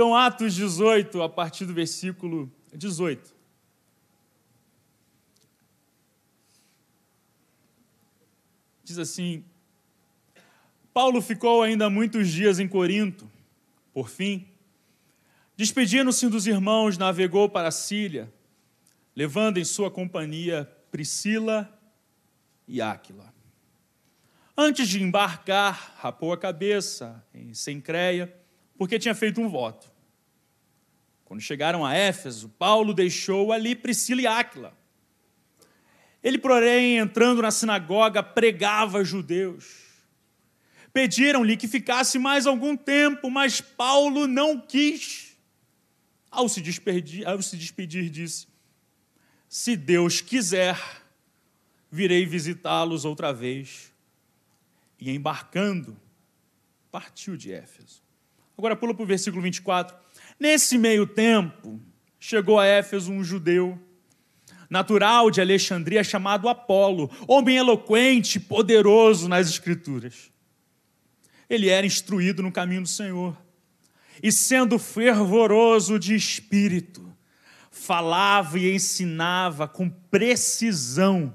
Então, 0.00 0.16
Atos 0.16 0.54
18, 0.54 1.20
a 1.20 1.28
partir 1.28 1.66
do 1.66 1.74
versículo 1.74 2.50
18. 2.72 3.34
Diz 8.82 8.98
assim: 8.98 9.44
Paulo 10.94 11.20
ficou 11.20 11.62
ainda 11.62 11.90
muitos 11.90 12.30
dias 12.30 12.58
em 12.58 12.66
Corinto. 12.66 13.30
Por 13.92 14.08
fim, 14.08 14.48
despedindo-se 15.54 16.30
dos 16.30 16.46
irmãos, 16.46 16.96
navegou 16.96 17.46
para 17.46 17.68
a 17.68 17.70
Síria, 17.70 18.32
levando 19.14 19.58
em 19.58 19.64
sua 19.66 19.90
companhia 19.90 20.64
Priscila 20.90 21.78
e 22.66 22.80
Áquila. 22.80 23.34
Antes 24.56 24.88
de 24.88 25.02
embarcar, 25.02 25.96
rapou 25.98 26.32
a 26.32 26.38
cabeça 26.38 27.22
em 27.34 27.52
Sencreia, 27.52 28.39
porque 28.80 28.98
tinha 28.98 29.14
feito 29.14 29.42
um 29.42 29.46
voto. 29.46 29.92
Quando 31.26 31.42
chegaram 31.42 31.84
a 31.84 31.94
Éfeso, 31.94 32.48
Paulo 32.48 32.94
deixou 32.94 33.52
ali 33.52 33.76
Priscila 33.76 34.22
e 34.22 34.26
Áquila. 34.26 34.74
Ele, 36.22 36.38
porém, 36.38 36.96
entrando 36.96 37.42
na 37.42 37.50
sinagoga, 37.50 38.22
pregava 38.22 39.04
judeus. 39.04 39.66
Pediram-lhe 40.94 41.58
que 41.58 41.68
ficasse 41.68 42.18
mais 42.18 42.46
algum 42.46 42.74
tempo, 42.74 43.28
mas 43.28 43.60
Paulo 43.60 44.26
não 44.26 44.58
quis. 44.58 45.36
Ao 46.30 46.48
se 46.48 46.62
despedir, 46.62 47.28
ao 47.28 47.42
se 47.42 47.58
despedir 47.58 48.08
disse: 48.08 48.46
Se 49.46 49.76
Deus 49.76 50.22
quiser, 50.22 50.80
virei 51.90 52.24
visitá-los 52.24 53.04
outra 53.04 53.30
vez. 53.30 53.92
E 54.98 55.10
embarcando, 55.10 56.00
partiu 56.90 57.36
de 57.36 57.52
Éfeso. 57.52 58.08
Agora 58.60 58.76
pula 58.76 58.92
para 58.92 59.02
o 59.02 59.06
versículo 59.06 59.40
24. 59.40 59.96
Nesse 60.38 60.76
meio 60.76 61.06
tempo, 61.06 61.80
chegou 62.18 62.60
a 62.60 62.66
Éfeso 62.66 63.10
um 63.10 63.24
judeu, 63.24 63.80
natural 64.68 65.30
de 65.30 65.40
Alexandria, 65.40 66.04
chamado 66.04 66.46
Apolo, 66.46 67.10
homem 67.26 67.56
eloquente, 67.56 68.38
poderoso 68.38 69.30
nas 69.30 69.48
Escrituras. 69.48 70.30
Ele 71.48 71.70
era 71.70 71.86
instruído 71.86 72.42
no 72.42 72.52
caminho 72.52 72.82
do 72.82 72.88
Senhor, 72.88 73.34
e 74.22 74.30
sendo 74.30 74.78
fervoroso 74.78 75.98
de 75.98 76.14
espírito, 76.14 77.10
falava 77.70 78.58
e 78.58 78.74
ensinava 78.74 79.66
com 79.66 79.88
precisão 79.88 81.34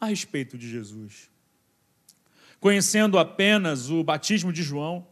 a 0.00 0.06
respeito 0.06 0.58
de 0.58 0.68
Jesus. 0.68 1.30
Conhecendo 2.58 3.20
apenas 3.20 3.88
o 3.88 4.02
batismo 4.02 4.52
de 4.52 4.64
João, 4.64 5.06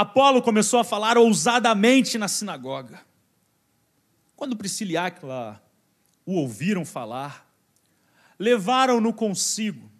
Apolo 0.00 0.40
começou 0.40 0.80
a 0.80 0.84
falar 0.84 1.18
ousadamente 1.18 2.16
na 2.16 2.26
sinagoga. 2.26 3.02
Quando 4.34 4.56
Priscila 4.56 4.92
e 4.92 4.96
Aquila 4.96 5.62
o 6.24 6.36
ouviram 6.36 6.86
falar, 6.86 7.46
levaram-no 8.38 9.12
consigo 9.12 9.90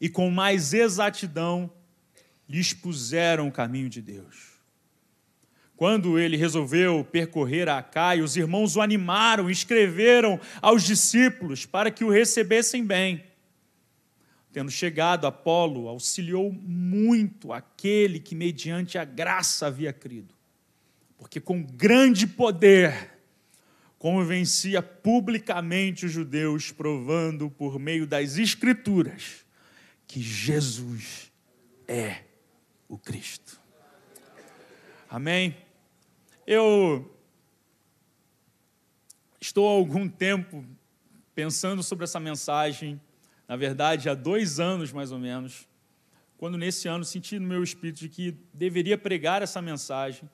e 0.00 0.08
com 0.08 0.30
mais 0.30 0.72
exatidão 0.72 1.68
lhe 2.48 2.60
expuseram 2.60 3.48
o 3.48 3.52
caminho 3.52 3.88
de 3.88 4.00
Deus. 4.00 4.52
Quando 5.76 6.16
ele 6.16 6.36
resolveu 6.36 7.04
percorrer 7.04 7.68
a 7.68 7.82
Caia, 7.82 8.22
os 8.22 8.36
irmãos 8.36 8.76
o 8.76 8.80
animaram 8.80 9.50
e 9.50 9.52
escreveram 9.52 10.38
aos 10.62 10.84
discípulos 10.84 11.66
para 11.66 11.90
que 11.90 12.04
o 12.04 12.10
recebessem 12.10 12.84
bem. 12.84 13.24
Tendo 14.52 14.70
chegado, 14.70 15.26
Apolo 15.26 15.88
auxiliou 15.88 16.50
muito 16.52 17.52
aquele 17.52 18.18
que, 18.18 18.34
mediante 18.34 18.96
a 18.96 19.04
graça, 19.04 19.66
havia 19.66 19.92
crido, 19.92 20.34
porque 21.16 21.40
com 21.40 21.62
grande 21.62 22.26
poder 22.26 23.18
convencia 23.98 24.80
publicamente 24.80 26.06
os 26.06 26.12
judeus, 26.12 26.70
provando 26.70 27.50
por 27.50 27.78
meio 27.78 28.06
das 28.06 28.38
Escrituras 28.38 29.44
que 30.06 30.22
Jesus 30.22 31.30
é 31.86 32.22
o 32.88 32.96
Cristo. 32.96 33.60
Amém? 35.10 35.56
Eu 36.46 37.14
estou 39.40 39.68
há 39.68 39.72
algum 39.72 40.08
tempo 40.08 40.64
pensando 41.34 41.82
sobre 41.82 42.04
essa 42.04 42.20
mensagem, 42.20 43.00
na 43.48 43.56
verdade, 43.56 44.10
há 44.10 44.14
dois 44.14 44.60
anos 44.60 44.92
mais 44.92 45.10
ou 45.10 45.18
menos, 45.18 45.66
quando 46.36 46.58
nesse 46.58 46.86
ano 46.86 47.02
senti 47.04 47.38
no 47.38 47.48
meu 47.48 47.64
espírito 47.64 48.00
de 48.00 48.08
que 48.10 48.36
deveria 48.52 48.98
pregar 48.98 49.40
essa 49.40 49.62
mensagem. 49.62 50.28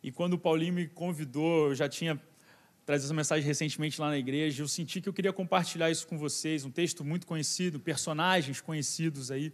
E 0.00 0.12
quando 0.12 0.34
o 0.34 0.38
Paulinho 0.38 0.72
me 0.72 0.86
convidou, 0.86 1.68
eu 1.68 1.74
já 1.74 1.88
tinha 1.88 2.18
trazido 2.86 3.06
essa 3.06 3.14
mensagem 3.14 3.44
recentemente 3.44 4.00
lá 4.00 4.08
na 4.08 4.16
igreja, 4.16 4.62
eu 4.62 4.68
senti 4.68 5.00
que 5.00 5.08
eu 5.08 5.12
queria 5.12 5.32
compartilhar 5.32 5.90
isso 5.90 6.06
com 6.06 6.16
vocês, 6.16 6.64
um 6.64 6.70
texto 6.70 7.04
muito 7.04 7.26
conhecido, 7.26 7.78
personagens 7.78 8.60
conhecidos 8.60 9.30
aí. 9.30 9.52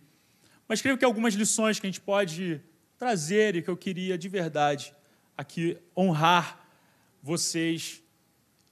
Mas 0.68 0.80
creio 0.80 0.96
que 0.96 1.04
algumas 1.04 1.34
lições 1.34 1.80
que 1.80 1.86
a 1.86 1.90
gente 1.90 2.00
pode 2.00 2.60
trazer 2.98 3.56
e 3.56 3.62
que 3.62 3.68
eu 3.68 3.76
queria 3.76 4.16
de 4.16 4.28
verdade 4.28 4.94
aqui 5.36 5.76
honrar 5.96 6.66
vocês 7.22 8.02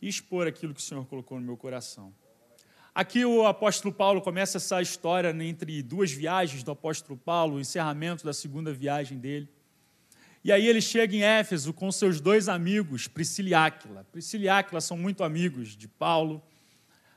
e 0.00 0.08
expor 0.08 0.46
aquilo 0.46 0.72
que 0.72 0.80
o 0.80 0.82
Senhor 0.82 1.04
colocou 1.06 1.40
no 1.40 1.44
meu 1.44 1.56
coração. 1.56 2.14
Aqui 2.94 3.24
o 3.24 3.44
apóstolo 3.44 3.92
Paulo 3.92 4.22
começa 4.22 4.58
essa 4.58 4.80
história 4.80 5.30
entre 5.42 5.82
duas 5.82 6.12
viagens 6.12 6.62
do 6.62 6.70
apóstolo 6.70 7.18
Paulo, 7.18 7.56
o 7.56 7.60
encerramento 7.60 8.24
da 8.24 8.32
segunda 8.32 8.72
viagem 8.72 9.18
dele. 9.18 9.48
E 10.44 10.52
aí 10.52 10.64
ele 10.64 10.80
chega 10.80 11.16
em 11.16 11.24
Éfeso 11.24 11.72
com 11.72 11.90
seus 11.90 12.20
dois 12.20 12.48
amigos, 12.48 13.08
Priscila 13.08 13.48
e 13.48 13.54
Áquila. 13.54 14.06
Priscila 14.12 14.44
e 14.44 14.48
Áquila 14.48 14.80
são 14.80 14.96
muito 14.96 15.24
amigos 15.24 15.76
de 15.76 15.88
Paulo. 15.88 16.40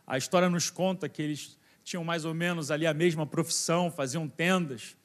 A 0.07 0.17
história 0.17 0.49
nos 0.49 0.71
conta 0.71 1.07
que 1.07 1.21
eles 1.21 1.55
tinham 1.83 2.03
mais 2.03 2.25
ou 2.25 2.33
menos 2.33 2.71
ali 2.71 2.87
a 2.87 2.93
mesma 2.93 3.27
profissão, 3.27 3.91
faziam 3.91 4.27
tendas. 4.27 4.97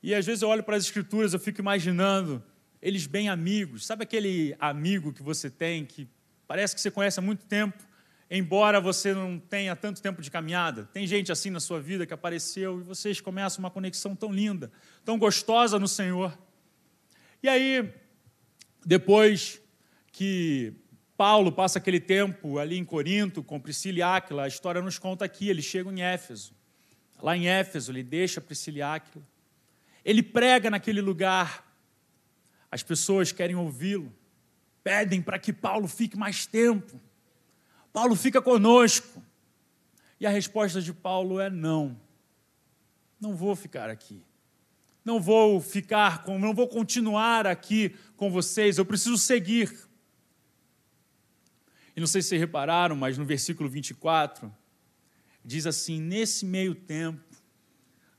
E 0.00 0.14
às 0.14 0.24
vezes 0.24 0.42
eu 0.42 0.50
olho 0.50 0.62
para 0.62 0.76
as 0.76 0.84
escrituras, 0.84 1.34
eu 1.34 1.40
fico 1.40 1.60
imaginando 1.60 2.40
eles 2.80 3.06
bem 3.06 3.28
amigos. 3.28 3.86
Sabe 3.86 4.04
aquele 4.04 4.54
amigo 4.60 5.12
que 5.12 5.22
você 5.22 5.50
tem 5.50 5.84
que 5.84 6.06
parece 6.46 6.76
que 6.76 6.80
você 6.80 6.92
conhece 6.92 7.18
há 7.18 7.22
muito 7.22 7.44
tempo, 7.46 7.89
embora 8.30 8.80
você 8.80 9.12
não 9.12 9.38
tenha 9.38 9.74
tanto 9.74 10.00
tempo 10.00 10.22
de 10.22 10.30
caminhada? 10.30 10.88
Tem 10.92 11.06
gente 11.06 11.32
assim 11.32 11.50
na 11.50 11.60
sua 11.60 11.80
vida 11.80 12.06
que 12.06 12.14
apareceu 12.14 12.80
e 12.80 12.82
vocês 12.82 13.20
começam 13.20 13.58
uma 13.58 13.70
conexão 13.70 14.14
tão 14.14 14.32
linda, 14.32 14.70
tão 15.04 15.18
gostosa 15.18 15.78
no 15.78 15.88
Senhor. 15.88 16.38
E 17.42 17.48
aí, 17.48 17.92
depois 18.84 19.60
que 20.12 20.72
Paulo 21.16 21.50
passa 21.50 21.78
aquele 21.78 22.00
tempo 22.00 22.58
ali 22.58 22.76
em 22.78 22.84
Corinto 22.84 23.42
com 23.42 23.60
Priscila 23.60 23.98
e 23.98 24.02
Áquila, 24.02 24.44
a 24.44 24.48
história 24.48 24.80
nos 24.80 24.98
conta 24.98 25.24
aqui, 25.24 25.48
eles 25.48 25.64
chegam 25.64 25.92
em 25.92 26.02
Éfeso. 26.02 26.54
Lá 27.20 27.36
em 27.36 27.48
Éfeso, 27.48 27.92
ele 27.92 28.02
deixa 28.02 28.40
Priscila 28.40 28.78
e 28.78 28.82
Áquila. 28.82 29.26
Ele 30.04 30.22
prega 30.22 30.70
naquele 30.70 31.00
lugar 31.00 31.68
as 32.70 32.82
pessoas 32.82 33.32
querem 33.32 33.56
ouvi-lo, 33.56 34.14
pedem 34.84 35.20
para 35.20 35.38
que 35.38 35.52
Paulo 35.52 35.88
fique 35.88 36.16
mais 36.16 36.46
tempo. 36.46 37.00
Paulo 37.92 38.14
fica 38.14 38.40
conosco. 38.40 39.22
E 40.18 40.26
a 40.26 40.30
resposta 40.30 40.82
de 40.82 40.92
Paulo 40.92 41.40
é 41.40 41.48
não. 41.48 41.98
Não 43.20 43.34
vou 43.34 43.56
ficar 43.56 43.88
aqui. 43.88 44.22
Não 45.04 45.18
vou 45.18 45.60
ficar 45.60 46.22
com, 46.22 46.38
não 46.38 46.54
vou 46.54 46.68
continuar 46.68 47.46
aqui 47.46 47.94
com 48.16 48.30
vocês, 48.30 48.76
eu 48.76 48.84
preciso 48.84 49.16
seguir. 49.16 49.74
E 51.96 52.00
não 52.00 52.06
sei 52.06 52.20
se 52.22 52.36
repararam, 52.36 52.94
mas 52.94 53.16
no 53.16 53.24
versículo 53.24 53.68
24 53.68 54.54
diz 55.42 55.66
assim: 55.66 55.98
nesse 55.98 56.44
meio 56.44 56.74
tempo, 56.74 57.24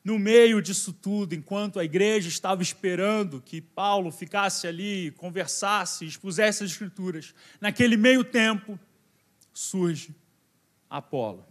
no 0.04 0.18
meio 0.18 0.60
disso 0.60 0.92
tudo, 0.92 1.36
enquanto 1.36 1.80
a 1.80 1.86
igreja 1.86 2.28
estava 2.28 2.64
esperando 2.64 3.40
que 3.40 3.62
Paulo 3.62 4.12
ficasse 4.12 4.66
ali, 4.66 5.12
conversasse, 5.12 6.06
expusesse 6.06 6.64
as 6.64 6.72
Escrituras, 6.72 7.36
naquele 7.60 7.96
meio 7.96 8.24
tempo 8.24 8.80
surge 9.54 10.16
Apolo, 10.90 11.46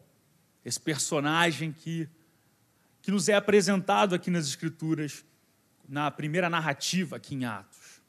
esse 0.65 0.79
personagem 0.79 1.73
que, 1.73 2.09
que 3.01 3.11
nos 3.11 3.29
é 3.29 3.35
apresentado 3.35 4.15
aqui 4.15 4.31
nas 4.31 4.47
Escrituras, 4.47 5.25
na 5.89 6.11
primeira 6.11 6.51
narrativa 6.51 7.17
aqui 7.17 7.35
em 7.35 7.45
Atos. 7.45 8.01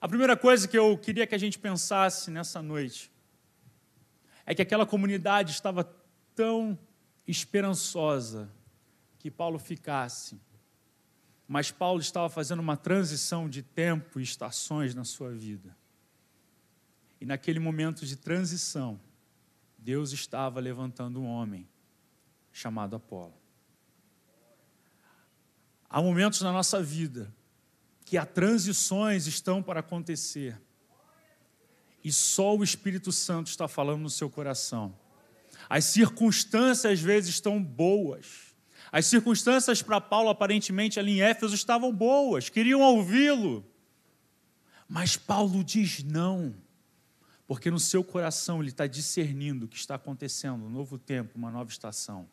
A 0.00 0.08
primeira 0.08 0.36
coisa 0.36 0.68
que 0.68 0.78
eu 0.78 0.96
queria 0.98 1.26
que 1.26 1.34
a 1.34 1.38
gente 1.38 1.58
pensasse 1.58 2.30
nessa 2.30 2.60
noite 2.60 3.10
é 4.44 4.54
que 4.54 4.62
aquela 4.62 4.86
comunidade 4.86 5.50
estava 5.50 5.82
tão 6.34 6.78
esperançosa 7.26 8.48
que 9.18 9.30
Paulo 9.30 9.58
ficasse. 9.58 10.40
Mas 11.48 11.70
Paulo 11.70 12.00
estava 12.00 12.28
fazendo 12.28 12.60
uma 12.60 12.76
transição 12.76 13.48
de 13.48 13.62
tempo 13.62 14.20
e 14.20 14.22
estações 14.22 14.94
na 14.94 15.04
sua 15.04 15.32
vida. 15.32 15.76
E 17.20 17.24
naquele 17.26 17.58
momento 17.58 18.04
de 18.04 18.16
transição, 18.16 19.00
Deus 19.78 20.12
estava 20.12 20.60
levantando 20.60 21.20
um 21.20 21.26
homem 21.26 21.68
chamado 22.52 22.96
Apolo. 22.96 23.34
Há 25.88 26.02
momentos 26.02 26.40
na 26.40 26.52
nossa 26.52 26.82
vida 26.82 27.32
que 28.04 28.18
há 28.18 28.26
transições 28.26 29.26
estão 29.26 29.62
para 29.62 29.80
acontecer. 29.80 30.60
E 32.02 32.12
só 32.12 32.56
o 32.56 32.62
Espírito 32.62 33.10
Santo 33.10 33.48
está 33.48 33.66
falando 33.66 34.02
no 34.02 34.10
seu 34.10 34.30
coração. 34.30 34.96
As 35.68 35.84
circunstâncias 35.86 36.92
às 36.92 37.00
vezes 37.00 37.30
estão 37.30 37.62
boas. 37.62 38.54
As 38.92 39.06
circunstâncias 39.06 39.82
para 39.82 40.00
Paulo, 40.00 40.28
aparentemente, 40.28 41.00
ali 41.00 41.18
em 41.18 41.22
Éfeso, 41.22 41.54
estavam 41.54 41.92
boas, 41.92 42.48
queriam 42.48 42.80
ouvi-lo. 42.80 43.64
Mas 44.88 45.16
Paulo 45.16 45.64
diz 45.64 46.04
não, 46.04 46.54
porque 47.46 47.70
no 47.70 47.78
seu 47.78 48.02
coração 48.02 48.60
ele 48.60 48.70
está 48.70 48.86
discernindo 48.86 49.66
o 49.66 49.68
que 49.68 49.76
está 49.76 49.94
acontecendo, 49.94 50.64
um 50.64 50.70
novo 50.70 50.98
tempo, 50.98 51.36
uma 51.36 51.50
nova 51.50 51.70
estação. 51.70 52.28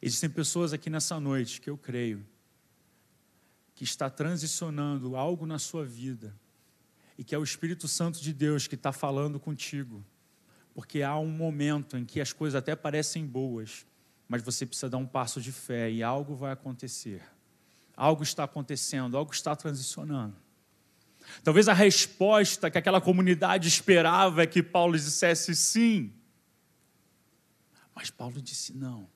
Existem 0.00 0.28
pessoas 0.28 0.72
aqui 0.72 0.90
nessa 0.90 1.18
noite 1.18 1.60
que 1.60 1.70
eu 1.70 1.76
creio 1.76 2.24
que 3.74 3.84
está 3.84 4.10
transicionando 4.10 5.16
algo 5.16 5.46
na 5.46 5.58
sua 5.58 5.84
vida 5.84 6.34
e 7.16 7.24
que 7.24 7.34
é 7.34 7.38
o 7.38 7.42
Espírito 7.42 7.88
Santo 7.88 8.20
de 8.20 8.32
Deus 8.32 8.66
que 8.66 8.74
está 8.74 8.92
falando 8.92 9.40
contigo, 9.40 10.04
porque 10.74 11.02
há 11.02 11.18
um 11.18 11.30
momento 11.30 11.96
em 11.96 12.04
que 12.04 12.20
as 12.20 12.32
coisas 12.32 12.56
até 12.56 12.76
parecem 12.76 13.26
boas, 13.26 13.86
mas 14.28 14.42
você 14.42 14.66
precisa 14.66 14.90
dar 14.90 14.98
um 14.98 15.06
passo 15.06 15.40
de 15.40 15.50
fé 15.50 15.90
e 15.90 16.02
algo 16.02 16.36
vai 16.36 16.52
acontecer. 16.52 17.22
Algo 17.96 18.22
está 18.22 18.44
acontecendo, 18.44 19.16
algo 19.16 19.32
está 19.32 19.56
transicionando. 19.56 20.36
Talvez 21.42 21.68
a 21.68 21.72
resposta 21.72 22.70
que 22.70 22.78
aquela 22.78 23.00
comunidade 23.00 23.68
esperava 23.68 24.42
é 24.42 24.46
que 24.46 24.62
Paulo 24.62 24.96
dissesse 24.96 25.54
sim. 25.54 26.12
Mas 27.94 28.10
Paulo 28.10 28.40
disse 28.40 28.74
não. 28.74 29.08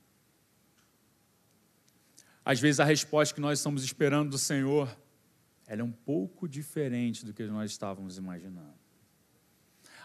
Às 2.44 2.60
vezes 2.60 2.80
a 2.80 2.84
resposta 2.84 3.34
que 3.34 3.40
nós 3.40 3.58
estamos 3.58 3.84
esperando 3.84 4.30
do 4.30 4.38
Senhor, 4.38 4.94
ela 5.66 5.80
é 5.80 5.84
um 5.84 5.92
pouco 5.92 6.48
diferente 6.48 7.24
do 7.24 7.32
que 7.32 7.44
nós 7.44 7.70
estávamos 7.70 8.18
imaginando. 8.18 8.74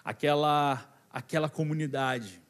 Aquela 0.03 0.93
aquela 1.09 1.49
comunidade 1.49 2.41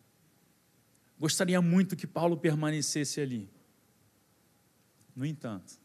gostaria 1.17 1.61
muito 1.61 1.95
que 1.95 2.05
Paulo 2.05 2.35
permanecesse 2.37 3.21
ali. 3.21 3.49
No 5.15 5.25
entanto, 5.25 5.79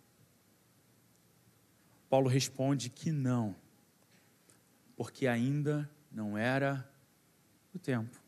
Paulo 2.11 2.29
responde 2.29 2.91
que 2.91 3.11
não, 3.11 3.57
porque 5.03 5.27
ainda 5.27 5.91
não 6.13 6.39
era 6.39 6.89
o 7.75 7.79
tempo. 7.79 8.23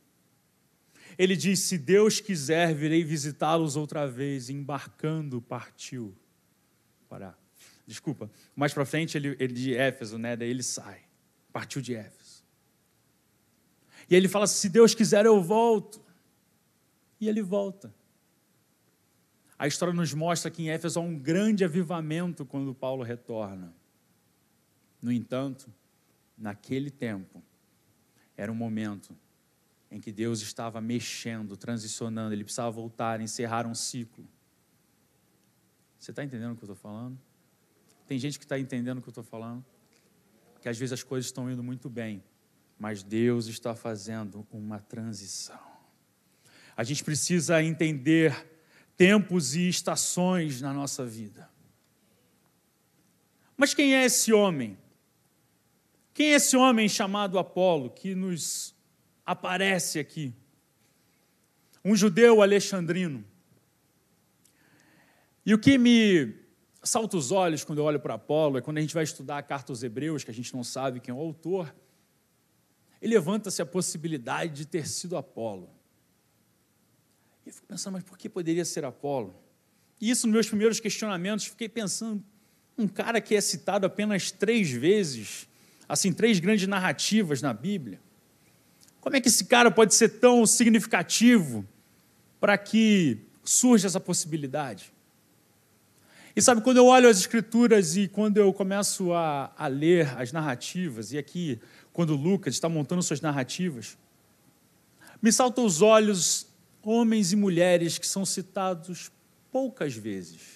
Ele 1.17 1.37
diz: 1.37 1.61
Se 1.61 1.79
Deus 1.79 2.19
quiser, 2.19 2.75
virei 2.75 3.05
visitá-los 3.05 3.77
outra 3.77 4.09
vez. 4.09 4.51
Embarcando, 4.51 5.41
partiu. 5.41 6.13
Para. 7.09 7.39
Desculpa, 7.87 8.29
mais 8.57 8.75
para 8.75 8.85
frente 8.85 9.17
ele, 9.17 9.37
ele 9.39 9.55
de 9.55 9.73
Éfeso, 9.73 10.19
né? 10.19 10.35
Daí 10.35 10.51
ele 10.51 10.65
sai. 10.65 11.03
Partiu 11.53 11.81
de 11.81 11.95
Éfeso. 11.95 12.43
E 14.11 14.17
ele 14.17 14.27
fala: 14.27 14.49
Se 14.49 14.69
Deus 14.69 14.97
quiser, 14.97 15.25
eu 15.27 15.41
volto. 15.41 16.05
E 17.21 17.29
ele 17.29 17.41
volta. 17.41 17.95
A 19.57 19.69
história 19.69 19.95
nos 19.95 20.13
mostra 20.13 20.51
que 20.51 20.65
em 20.65 20.71
Éfeso 20.71 20.99
há 20.99 21.03
um 21.05 21.17
grande 21.17 21.65
avivamento 21.65 22.45
quando 22.45 22.75
Paulo 22.75 23.05
retorna. 23.05 23.73
No 25.01 25.13
entanto, 25.13 25.73
naquele 26.37 26.91
tempo, 26.91 27.43
era 28.37 28.51
um 28.51 28.55
momento 28.55 29.17
em 29.91 30.01
que 30.01 30.11
Deus 30.11 30.41
estava 30.41 30.81
mexendo, 30.81 31.57
transicionando, 31.57 32.35
ele 32.35 32.43
precisava 32.43 32.71
voltar, 32.71 33.21
encerrar 33.21 33.67
um 33.67 33.75
ciclo. 33.75 34.27
Você 35.99 36.11
está 36.11 36.25
entendendo 36.25 36.53
o 36.53 36.57
que 36.57 36.65
eu 36.65 36.73
estou 36.73 36.77
falando? 36.77 37.19
Tem 38.07 38.19
gente 38.19 38.39
que 38.39 38.45
está 38.45 38.59
entendendo 38.59 38.99
o 38.99 39.03
que 39.03 39.09
eu 39.09 39.13
estou 39.13 39.25
falando? 39.25 39.65
Que 40.61 40.69
às 40.69 40.77
vezes 40.77 40.93
as 40.93 41.03
coisas 41.03 41.27
estão 41.27 41.51
indo 41.51 41.63
muito 41.63 41.89
bem, 41.89 42.23
mas 42.79 43.03
Deus 43.03 43.47
está 43.47 43.75
fazendo 43.75 44.47
uma 44.51 44.81
transição. 44.81 45.61
A 46.77 46.83
gente 46.83 47.05
precisa 47.05 47.63
entender 47.63 48.51
tempos 48.97 49.55
e 49.55 49.69
estações 49.69 50.61
na 50.61 50.73
nossa 50.73 51.07
vida. 51.07 51.49
Mas 53.57 53.73
quem 53.73 53.95
é 53.95 54.05
esse 54.05 54.33
homem? 54.33 54.77
Quem 56.15 56.29
é 56.29 56.35
esse 56.37 56.57
homem 56.57 56.89
chamado 56.89 57.41
Apolo 57.41 57.91
que 57.91 58.15
nos 58.15 58.73
aparece 59.27 59.99
aqui. 59.99 60.33
Um 61.85 61.97
judeu 61.97 62.41
alexandrino. 62.41 63.25
E 65.45 65.53
o 65.53 65.59
que 65.59 65.77
me 65.77 66.33
salta 66.85 67.17
os 67.17 67.33
olhos 67.33 67.65
quando 67.65 67.79
eu 67.79 67.85
olho 67.85 67.99
para 67.99 68.15
Apolo 68.15 68.59
é 68.59 68.61
quando 68.61 68.79
a 68.79 68.81
gente 68.81 68.95
vai 68.95 69.03
estudar 69.03 69.39
a 69.39 69.43
carta 69.43 69.73
aos 69.73 69.83
Hebreus, 69.83 70.23
que 70.23 70.31
a 70.31 70.35
gente 70.35 70.55
não 70.55 70.63
sabe 70.63 71.01
quem 71.01 71.13
é 71.13 71.15
o 71.15 71.21
autor, 71.21 71.75
e 73.03 73.09
levanta-se 73.09 73.61
a 73.61 73.67
possibilidade 73.67 74.55
de 74.55 74.67
ter 74.67 74.87
sido 74.87 75.17
Apolo. 75.17 75.69
E 77.45 77.49
eu 77.49 77.53
fico 77.53 77.67
pensando, 77.67 77.95
mas 77.95 78.05
por 78.05 78.17
que 78.17 78.29
poderia 78.29 78.65
ser 78.65 78.85
Apolo? 78.85 79.35
E 80.01 80.09
isso, 80.11 80.27
nos 80.27 80.33
meus 80.35 80.47
primeiros 80.47 80.79
questionamentos, 80.79 81.47
fiquei 81.47 81.69
pensando, 81.69 82.25
um 82.79 82.87
cara 82.87 83.21
que 83.21 83.35
é 83.35 83.41
citado 83.41 83.85
apenas 83.85 84.31
três 84.31 84.71
vezes, 84.71 85.49
assim, 85.89 86.13
três 86.13 86.39
grandes 86.41 86.67
narrativas 86.67 87.43
na 87.43 87.53
Bíblia, 87.53 88.01
como 89.01 89.17
é 89.17 89.21
que 89.21 89.29
esse 89.29 89.45
cara 89.45 89.71
pode 89.71 89.95
ser 89.95 90.09
tão 90.21 90.47
significativo 90.47 91.67
para 92.41 92.57
que 92.57 93.19
surja 93.43 93.87
essa 93.87 94.01
possibilidade? 94.01 94.93
E 96.35 96.43
sabe, 96.43 96.63
quando 96.63 96.79
eu 96.79 96.87
olho 96.87 97.09
as 97.09 97.19
escrituras 97.19 97.97
e 97.97 98.09
quando 98.09 98.39
eu 98.39 98.53
começo 98.53 99.13
a, 99.13 99.53
a 99.57 99.67
ler 99.67 100.19
as 100.19 100.33
narrativas, 100.33 101.13
e 101.13 101.19
aqui, 101.19 101.61
quando 101.93 102.17
Lucas 102.17 102.55
está 102.55 102.69
montando 102.69 103.03
suas 103.03 103.21
narrativas, 103.21 103.97
me 105.23 105.31
saltam 105.31 105.65
os 105.65 105.81
olhos 105.81 106.47
homens 106.83 107.33
e 107.33 107.37
mulheres 107.37 107.99
que 107.99 108.07
são 108.07 108.25
citados 108.25 109.13
poucas 109.53 109.95
vezes 109.95 110.54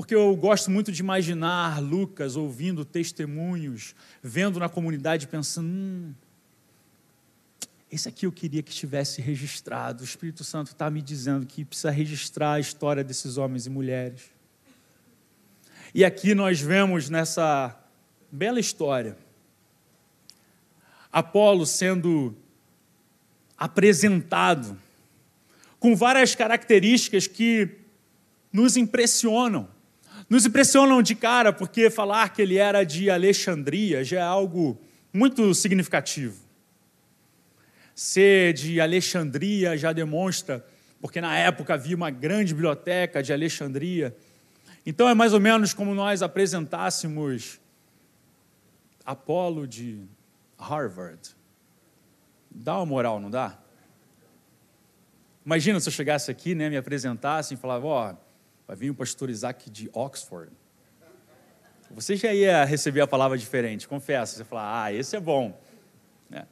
porque 0.00 0.14
eu 0.14 0.34
gosto 0.34 0.70
muito 0.70 0.90
de 0.90 1.02
imaginar 1.02 1.78
Lucas 1.78 2.34
ouvindo 2.34 2.86
testemunhos, 2.86 3.94
vendo 4.22 4.58
na 4.58 4.66
comunidade, 4.66 5.28
pensando: 5.28 5.68
hum, 5.68 6.14
esse 7.92 8.08
aqui 8.08 8.24
eu 8.24 8.32
queria 8.32 8.62
que 8.62 8.70
estivesse 8.70 9.20
registrado. 9.20 10.00
O 10.00 10.04
Espírito 10.04 10.42
Santo 10.42 10.68
está 10.68 10.88
me 10.88 11.02
dizendo 11.02 11.44
que 11.44 11.66
precisa 11.66 11.90
registrar 11.90 12.54
a 12.54 12.60
história 12.60 13.04
desses 13.04 13.36
homens 13.36 13.66
e 13.66 13.70
mulheres. 13.70 14.22
E 15.94 16.02
aqui 16.02 16.34
nós 16.34 16.58
vemos 16.62 17.10
nessa 17.10 17.78
bela 18.32 18.58
história 18.58 19.18
Apolo 21.12 21.66
sendo 21.66 22.34
apresentado 23.54 24.80
com 25.78 25.94
várias 25.94 26.34
características 26.34 27.26
que 27.26 27.76
nos 28.50 28.78
impressionam 28.78 29.68
nos 30.28 30.46
impressionam 30.46 31.02
de 31.02 31.14
cara, 31.14 31.52
porque 31.52 31.90
falar 31.90 32.28
que 32.30 32.42
ele 32.42 32.56
era 32.56 32.84
de 32.84 33.10
Alexandria 33.10 34.04
já 34.04 34.18
é 34.18 34.22
algo 34.22 34.80
muito 35.12 35.54
significativo. 35.54 36.36
Ser 37.94 38.52
de 38.52 38.80
Alexandria 38.80 39.76
já 39.76 39.92
demonstra, 39.92 40.64
porque 41.00 41.20
na 41.20 41.36
época 41.36 41.74
havia 41.74 41.96
uma 41.96 42.10
grande 42.10 42.54
biblioteca 42.54 43.22
de 43.22 43.32
Alexandria. 43.32 44.16
Então 44.86 45.08
é 45.08 45.14
mais 45.14 45.32
ou 45.32 45.40
menos 45.40 45.74
como 45.74 45.94
nós 45.94 46.22
apresentássemos 46.22 47.60
Apolo 49.04 49.66
de 49.66 50.02
Harvard. 50.58 51.36
Dá 52.50 52.76
uma 52.76 52.86
moral, 52.86 53.20
não 53.20 53.30
dá? 53.30 53.58
Imagina 55.44 55.80
se 55.80 55.88
eu 55.88 55.92
chegasse 55.92 56.30
aqui, 56.30 56.54
né, 56.54 56.68
me 56.68 56.76
apresentasse 56.76 57.54
e 57.54 57.56
falava, 57.56 57.86
ó, 57.86 58.10
oh, 58.10 58.29
vai 58.70 58.76
vir 58.76 58.90
o 58.90 58.94
pastor 58.94 59.28
Isaac 59.28 59.68
de 59.68 59.90
Oxford. 59.92 60.52
Você 61.90 62.14
já 62.14 62.32
ia 62.32 62.64
receber 62.64 63.00
a 63.00 63.06
palavra 63.06 63.36
diferente, 63.36 63.88
confesso. 63.88 64.36
Você 64.36 64.44
fala, 64.44 64.84
ah, 64.84 64.92
esse 64.92 65.16
é 65.16 65.18
bom. 65.18 65.60
Né? 66.28 66.46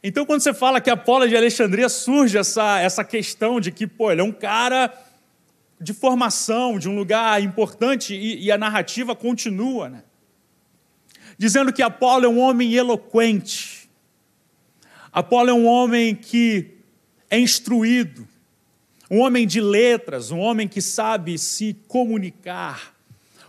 Então, 0.00 0.24
quando 0.24 0.40
você 0.40 0.54
fala 0.54 0.80
que 0.80 0.88
Apolo 0.88 1.26
de 1.26 1.36
Alexandria, 1.36 1.88
surge 1.88 2.38
essa, 2.38 2.78
essa 2.78 3.02
questão 3.02 3.58
de 3.58 3.72
que, 3.72 3.88
pô, 3.88 4.12
ele 4.12 4.20
é 4.20 4.24
um 4.24 4.30
cara 4.30 4.96
de 5.80 5.92
formação, 5.92 6.78
de 6.78 6.88
um 6.88 6.94
lugar 6.94 7.42
importante, 7.42 8.14
e, 8.14 8.44
e 8.44 8.52
a 8.52 8.56
narrativa 8.56 9.16
continua, 9.16 9.88
né? 9.88 10.04
Dizendo 11.36 11.72
que 11.72 11.82
Apolo 11.82 12.24
é 12.24 12.28
um 12.28 12.38
homem 12.38 12.72
eloquente. 12.72 13.90
Apolo 15.10 15.50
é 15.50 15.54
um 15.54 15.66
homem 15.66 16.14
que 16.14 16.78
é 17.28 17.36
instruído, 17.36 18.28
um 19.10 19.20
homem 19.20 19.46
de 19.46 19.60
letras, 19.60 20.30
um 20.30 20.38
homem 20.38 20.68
que 20.68 20.82
sabe 20.82 21.38
se 21.38 21.74
comunicar, 21.86 22.94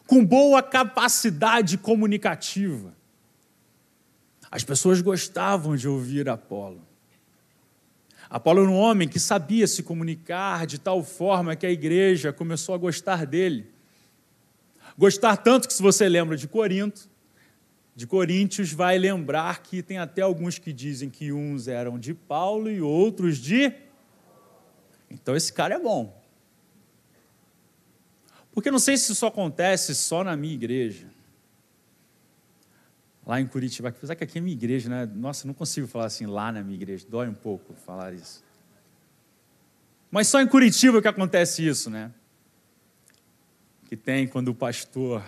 com 0.08 0.26
boa 0.26 0.64
capacidade 0.64 1.78
comunicativa. 1.78 2.94
As 4.50 4.64
pessoas 4.64 5.02
gostavam 5.02 5.76
de 5.76 5.88
ouvir 5.88 6.28
Apolo. 6.28 6.82
Apolo 8.30 8.62
era 8.62 8.70
um 8.70 8.76
homem 8.76 9.08
que 9.08 9.20
sabia 9.20 9.68
se 9.68 9.84
comunicar 9.84 10.66
de 10.66 10.80
tal 10.80 11.04
forma 11.04 11.56
que 11.56 11.66
a 11.66 11.72
igreja 11.72 12.32
começou 12.32 12.74
a 12.76 12.78
gostar 12.78 13.26
dele. 13.26 13.68
Gostar 14.98 15.38
tanto 15.38 15.68
que, 15.68 15.74
se 15.74 15.82
você 15.82 16.08
lembra 16.08 16.38
de 16.38 16.48
Corinto, 16.48 17.10
de 17.96 18.06
Coríntios, 18.06 18.72
vai 18.72 18.98
lembrar 18.98 19.62
que 19.62 19.82
tem 19.82 19.98
até 19.98 20.22
alguns 20.22 20.60
que 20.60 20.72
dizem 20.72 21.10
que 21.10 21.32
uns 21.32 21.68
eram 21.68 21.98
de 22.00 22.14
Paulo 22.14 22.70
e 22.70 22.82
outros 22.82 23.38
de. 23.38 23.74
Então 25.10 25.36
esse 25.36 25.52
cara 25.52 25.76
é 25.76 25.80
bom. 25.80 26.20
Porque 28.52 28.72
não 28.72 28.80
sei 28.80 28.98
se 28.98 29.12
isso 29.12 29.26
acontece 29.26 29.96
só 29.96 30.24
na 30.24 30.36
minha 30.36 30.54
igreja. 30.54 31.08
Lá 33.26 33.40
em 33.40 33.48
Curitiba, 33.48 33.90
apesar 33.90 34.16
que 34.16 34.24
aqui 34.24 34.40
é 34.40 34.42
minha 34.42 34.56
igreja, 34.56 34.90
né? 34.90 35.06
Nossa, 35.06 35.48
não 35.48 35.54
consigo 35.54 35.88
falar 35.88 36.06
assim 36.06 36.26
lá 36.26 36.52
na 36.52 36.64
minha 36.64 36.76
igreja, 36.76 37.06
dói 37.08 37.28
um 37.28 37.34
pouco 37.34 37.74
falar 37.74 38.14
isso. 38.14 38.44
Mas 40.10 40.28
só 40.28 40.42
em 40.42 40.48
Curitiba 40.48 41.02
que 41.02 41.08
acontece 41.08 41.66
isso, 41.66 41.90
né? 41.90 42.12
Que 43.86 43.96
tem 43.96 44.28
quando 44.28 44.50
o 44.50 44.56
pastor 44.56 45.24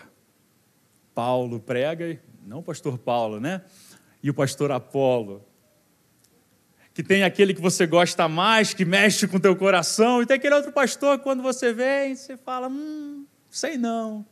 Paulo 1.14 1.60
prega, 1.60 2.20
não 2.46 2.60
o 2.60 2.64
pastor 2.64 2.98
Paulo, 2.98 3.40
né? 3.40 3.64
E 4.24 4.30
o 4.30 4.34
pastor 4.34 4.72
Apolo. 4.72 5.46
Que 6.93 7.01
tem 7.01 7.24
aquele 7.24 7.53
que 7.53 7.62
você 7.62 7.88
gosta 7.88 8.27
mais, 8.27 8.74
que 8.74 8.83
mexe 8.83 9.27
com 9.27 9.38
o 9.38 9.39
teu 9.39 9.55
coração, 9.55 10.21
e 10.21 10.25
tem 10.25 10.36
aquele 10.36 10.55
outro 10.55 10.71
pastor 10.71 11.17
que 11.17 11.24
quando 11.24 11.41
você 11.41 11.74
vem, 11.74 12.15
você 12.15 12.36
fala, 12.36 12.67
hum, 12.67 13.25
sei 13.50 13.77
não. 13.77 14.25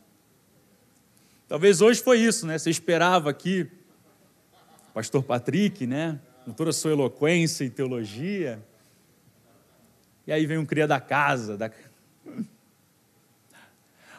Talvez 1.48 1.80
hoje 1.80 2.02
foi 2.02 2.20
isso, 2.20 2.46
né? 2.46 2.58
Você 2.58 2.70
esperava 2.70 3.30
aqui, 3.30 3.68
pastor 4.94 5.22
Patrick, 5.22 5.86
né? 5.86 6.20
Com 6.44 6.52
toda 6.52 6.70
a 6.70 6.72
sua 6.72 6.92
eloquência 6.92 7.64
e 7.64 7.70
teologia. 7.70 8.62
E 10.26 10.32
aí 10.32 10.46
vem 10.46 10.58
um 10.58 10.64
cria 10.64 10.86
da 10.86 11.00
casa. 11.00 11.56
Da... 11.56 11.68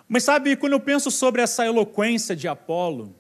Mas 0.10 0.26
sabe, 0.26 0.58
quando 0.58 0.74
eu 0.74 0.80
penso 0.82 1.10
sobre 1.10 1.42
essa 1.42 1.66
eloquência 1.66 2.36
de 2.36 2.50
Apolo, 2.50 3.16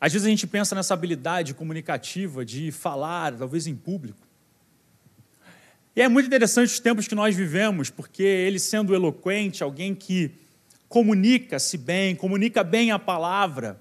às 0.00 0.14
vezes 0.14 0.26
a 0.26 0.30
gente 0.30 0.46
pensa 0.46 0.74
nessa 0.74 0.94
habilidade 0.94 1.52
comunicativa 1.52 2.42
de 2.42 2.72
falar, 2.72 3.36
talvez 3.36 3.66
em 3.66 3.76
público. 3.76 4.26
E 5.94 6.00
é 6.00 6.08
muito 6.08 6.26
interessante 6.26 6.70
os 6.70 6.80
tempos 6.80 7.06
que 7.06 7.14
nós 7.14 7.36
vivemos, 7.36 7.90
porque 7.90 8.22
ele 8.22 8.58
sendo 8.58 8.94
eloquente, 8.94 9.62
alguém 9.62 9.94
que 9.94 10.30
comunica-se 10.88 11.76
bem, 11.76 12.16
comunica 12.16 12.64
bem 12.64 12.90
a 12.90 12.98
palavra. 12.98 13.80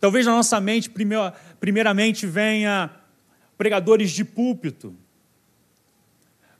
Talvez 0.00 0.24
na 0.26 0.32
nossa 0.32 0.60
mente, 0.60 0.90
primeiramente, 1.60 2.26
venha 2.26 2.90
pregadores 3.56 4.10
de 4.10 4.24
púlpito, 4.24 4.94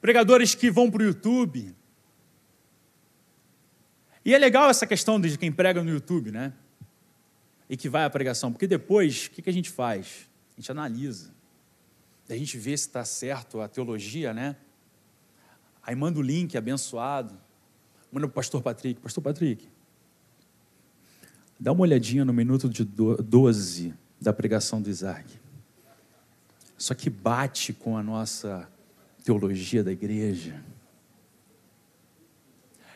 pregadores 0.01 0.55
que 0.55 0.71
vão 0.71 0.91
para 0.91 1.03
o 1.03 1.07
YouTube. 1.07 1.75
E 4.25 4.35
é 4.35 4.39
legal 4.39 4.69
essa 4.69 4.87
questão 4.87 5.21
de 5.21 5.39
quem 5.39 5.53
prega 5.53 5.83
no 5.83 5.91
YouTube, 5.91 6.31
né? 6.31 6.53
E 7.69 7.77
que 7.77 7.89
vai 7.89 8.05
à 8.05 8.11
pregação, 8.11 8.53
porque 8.53 8.67
depois, 8.67 9.27
o 9.27 9.31
que 9.31 9.49
a 9.49 9.53
gente 9.53 9.71
faz? 9.71 10.29
A 10.57 10.61
gente 10.61 10.71
analisa. 10.71 11.35
A 12.29 12.35
gente 12.35 12.59
vê 12.59 12.77
se 12.77 12.87
está 12.87 13.05
certo 13.05 13.61
a 13.61 13.69
teologia, 13.69 14.35
né? 14.35 14.57
Aí 15.87 15.95
manda 15.95 16.19
o 16.19 16.23
link 16.23 16.59
abençoado. 16.59 17.33
Manda 18.11 18.27
para 18.27 18.33
o 18.33 18.35
pastor 18.35 18.61
Patrick. 18.61 19.01
Pastor 19.01 19.23
Patrick, 19.23 19.69
dá 21.61 21.71
uma 21.71 21.83
olhadinha 21.83 22.25
no 22.25 22.33
minuto 22.33 22.69
de 22.69 22.85
12 22.85 23.95
da 24.21 24.33
pregação 24.33 24.83
do 24.83 24.91
Isaac. 24.91 25.33
Só 26.77 26.93
que 26.93 27.09
bate 27.09 27.73
com 27.73 27.97
a 27.97 28.03
nossa 28.03 28.69
teologia 29.25 29.85
da 29.85 29.93
igreja. 29.93 30.61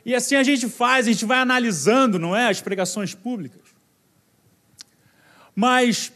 E 0.04 0.12
assim 0.12 0.34
a 0.34 0.42
gente 0.42 0.68
faz, 0.68 1.06
a 1.06 1.12
gente 1.12 1.24
vai 1.24 1.38
analisando, 1.38 2.18
não 2.18 2.34
é, 2.34 2.48
as 2.48 2.60
pregações 2.60 3.14
públicas. 3.14 3.62
Mas 5.54 6.12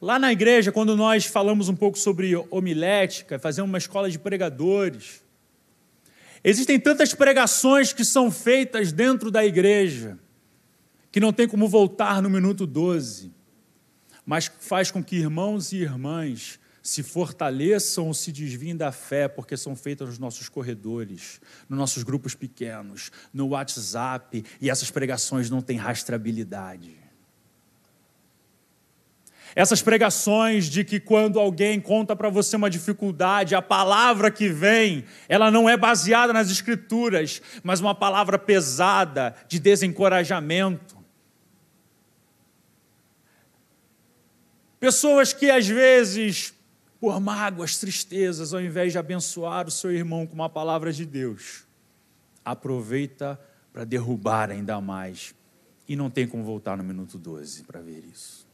lá 0.00 0.18
na 0.18 0.32
igreja, 0.32 0.70
quando 0.70 0.94
nós 0.94 1.24
falamos 1.24 1.68
um 1.70 1.76
pouco 1.76 1.98
sobre 1.98 2.36
homilética, 2.50 3.38
fazemos 3.38 3.70
uma 3.70 3.78
escola 3.78 4.10
de 4.10 4.18
pregadores, 4.18 5.22
existem 6.42 6.78
tantas 6.78 7.14
pregações 7.14 7.92
que 7.92 8.04
são 8.04 8.30
feitas 8.30 8.92
dentro 8.92 9.30
da 9.30 9.44
igreja, 9.44 10.18
que 11.10 11.20
não 11.20 11.32
tem 11.32 11.48
como 11.48 11.68
voltar 11.68 12.20
no 12.22 12.30
minuto 12.30 12.66
12, 12.66 13.32
mas 14.24 14.50
faz 14.60 14.90
com 14.90 15.02
que 15.02 15.16
irmãos 15.16 15.72
e 15.72 15.78
irmãs 15.78 16.58
se 16.82 17.02
fortaleçam 17.02 18.06
ou 18.06 18.14
se 18.14 18.32
desviem 18.32 18.76
da 18.76 18.90
fé, 18.90 19.28
porque 19.28 19.56
são 19.56 19.76
feitas 19.76 20.08
nos 20.08 20.18
nossos 20.18 20.48
corredores, 20.48 21.40
nos 21.68 21.78
nossos 21.78 22.02
grupos 22.02 22.34
pequenos, 22.34 23.10
no 23.32 23.48
WhatsApp, 23.48 24.44
e 24.60 24.70
essas 24.70 24.90
pregações 24.90 25.50
não 25.50 25.60
têm 25.60 25.76
rastreabilidade. 25.76 26.97
Essas 29.54 29.82
pregações 29.82 30.66
de 30.66 30.84
que 30.84 31.00
quando 31.00 31.38
alguém 31.38 31.80
conta 31.80 32.14
para 32.14 32.28
você 32.28 32.56
uma 32.56 32.70
dificuldade, 32.70 33.54
a 33.54 33.62
palavra 33.62 34.30
que 34.30 34.48
vem, 34.48 35.04
ela 35.28 35.50
não 35.50 35.68
é 35.68 35.76
baseada 35.76 36.32
nas 36.32 36.50
escrituras, 36.50 37.42
mas 37.62 37.80
uma 37.80 37.94
palavra 37.94 38.38
pesada 38.38 39.34
de 39.48 39.58
desencorajamento. 39.58 40.96
Pessoas 44.78 45.32
que 45.32 45.50
às 45.50 45.66
vezes 45.66 46.54
por 47.00 47.20
mágoas, 47.20 47.78
tristezas, 47.78 48.52
ao 48.52 48.60
invés 48.60 48.92
de 48.92 48.98
abençoar 48.98 49.68
o 49.68 49.70
seu 49.70 49.92
irmão 49.92 50.26
com 50.26 50.34
uma 50.34 50.48
palavra 50.48 50.92
de 50.92 51.06
Deus, 51.06 51.64
aproveita 52.44 53.40
para 53.72 53.84
derrubar 53.84 54.50
ainda 54.50 54.80
mais. 54.80 55.34
E 55.86 55.94
não 55.94 56.10
tem 56.10 56.26
como 56.26 56.42
voltar 56.42 56.76
no 56.76 56.82
minuto 56.82 57.16
12 57.16 57.62
para 57.62 57.80
ver 57.80 58.04
isso. 58.12 58.47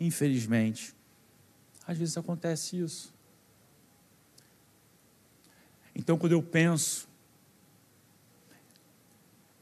Infelizmente, 0.00 0.94
às 1.86 1.98
vezes 1.98 2.16
acontece 2.16 2.80
isso. 2.80 3.12
Então, 5.94 6.16
quando 6.16 6.32
eu 6.32 6.42
penso 6.42 7.06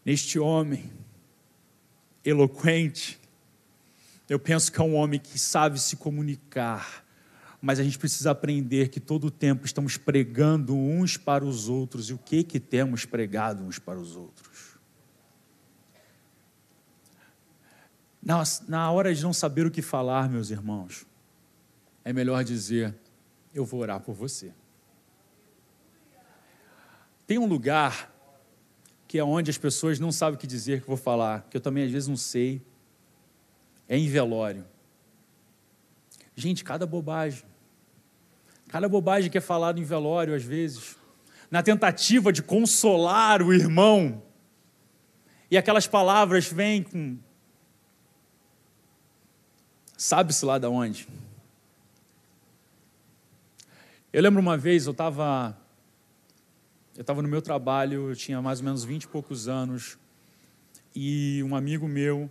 neste 0.05 0.39
homem 0.39 0.91
eloquente, 2.25 3.19
eu 4.29 4.39
penso 4.39 4.71
que 4.71 4.81
é 4.81 4.85
um 4.85 4.95
homem 4.95 5.19
que 5.19 5.39
sabe 5.39 5.81
se 5.81 5.97
comunicar, 5.97 7.05
mas 7.61 7.81
a 7.81 7.83
gente 7.83 7.99
precisa 7.99 8.31
aprender 8.31 8.89
que 8.89 9.01
todo 9.01 9.27
o 9.27 9.31
tempo 9.31 9.67
estamos 9.67 9.97
pregando 9.97 10.77
uns 10.77 11.17
para 11.17 11.45
os 11.45 11.69
outros 11.69 12.11
e 12.11 12.13
o 12.13 12.19
que 12.19 12.45
que 12.45 12.61
temos 12.61 13.05
pregado 13.05 13.65
uns 13.65 13.79
para 13.79 13.99
os 13.99 14.15
outros. 14.15 14.48
Na, 18.23 18.43
na 18.67 18.91
hora 18.91 19.15
de 19.15 19.23
não 19.23 19.33
saber 19.33 19.67
o 19.67 19.71
que 19.71 19.81
falar, 19.81 20.29
meus 20.29 20.51
irmãos, 20.51 21.07
é 22.05 22.13
melhor 22.13 22.43
dizer: 22.45 22.95
Eu 23.55 23.65
vou 23.65 23.81
orar 23.81 24.01
por 24.01 24.15
você. 24.15 24.53
Tem 27.27 27.39
um 27.39 27.47
lugar 27.47 28.13
que 29.07 29.19
é 29.19 29.25
onde 29.25 29.51
as 29.51 29.59
pessoas 29.59 29.99
não 29.99 30.13
sabem 30.13 30.37
o 30.37 30.39
que 30.39 30.47
dizer, 30.47 30.83
que 30.83 30.87
vou 30.87 30.97
falar, 30.97 31.47
que 31.51 31.57
eu 31.57 31.61
também 31.61 31.85
às 31.85 31.91
vezes 31.91 32.09
não 32.09 32.17
sei. 32.17 32.61
É 33.89 33.97
em 33.97 34.09
velório. 34.09 34.67
Gente, 36.37 36.63
cada 36.63 36.87
bobagem. 36.87 37.43
Cada 38.69 38.89
bobagem 38.89 39.31
que 39.31 39.39
é 39.39 39.41
falado 39.41 39.81
em 39.81 39.83
velório, 39.85 40.35
às 40.35 40.45
vezes, 40.45 40.97
na 41.51 41.63
tentativa 41.63 42.33
de 42.33 42.43
consolar 42.43 43.43
o 43.43 43.53
irmão. 43.53 44.23
E 45.51 45.57
aquelas 45.57 45.87
palavras 45.87 46.47
vêm 46.47 46.83
com. 46.83 47.19
Sabe-se 50.01 50.45
lá 50.45 50.59
de 50.59 50.67
onde. 50.69 51.09
Eu 54.13 54.23
lembro 54.23 54.41
uma 54.41 54.57
vez, 54.57 54.87
eu 54.87 54.93
estava. 54.93 55.61
Eu 56.95 57.01
estava 57.01 57.21
no 57.21 57.27
meu 57.27 57.43
trabalho, 57.43 58.09
eu 58.09 58.15
tinha 58.15 58.41
mais 58.41 58.61
ou 58.61 58.67
menos 58.67 58.85
vinte 58.85 59.03
e 59.03 59.09
poucos 59.09 59.49
anos, 59.49 59.99
e 60.95 61.43
um 61.43 61.57
amigo 61.57 61.89
meu 61.89 62.31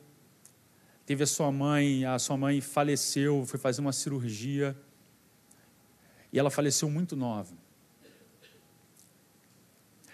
teve 1.06 1.24
a 1.24 1.28
sua 1.28 1.52
mãe, 1.52 2.06
a 2.06 2.18
sua 2.18 2.38
mãe 2.38 2.62
faleceu, 2.62 3.46
foi 3.46 3.60
fazer 3.60 3.82
uma 3.82 3.92
cirurgia 3.92 4.74
e 6.32 6.40
ela 6.40 6.50
faleceu 6.50 6.90
muito 6.90 7.18
nova. 7.18 7.54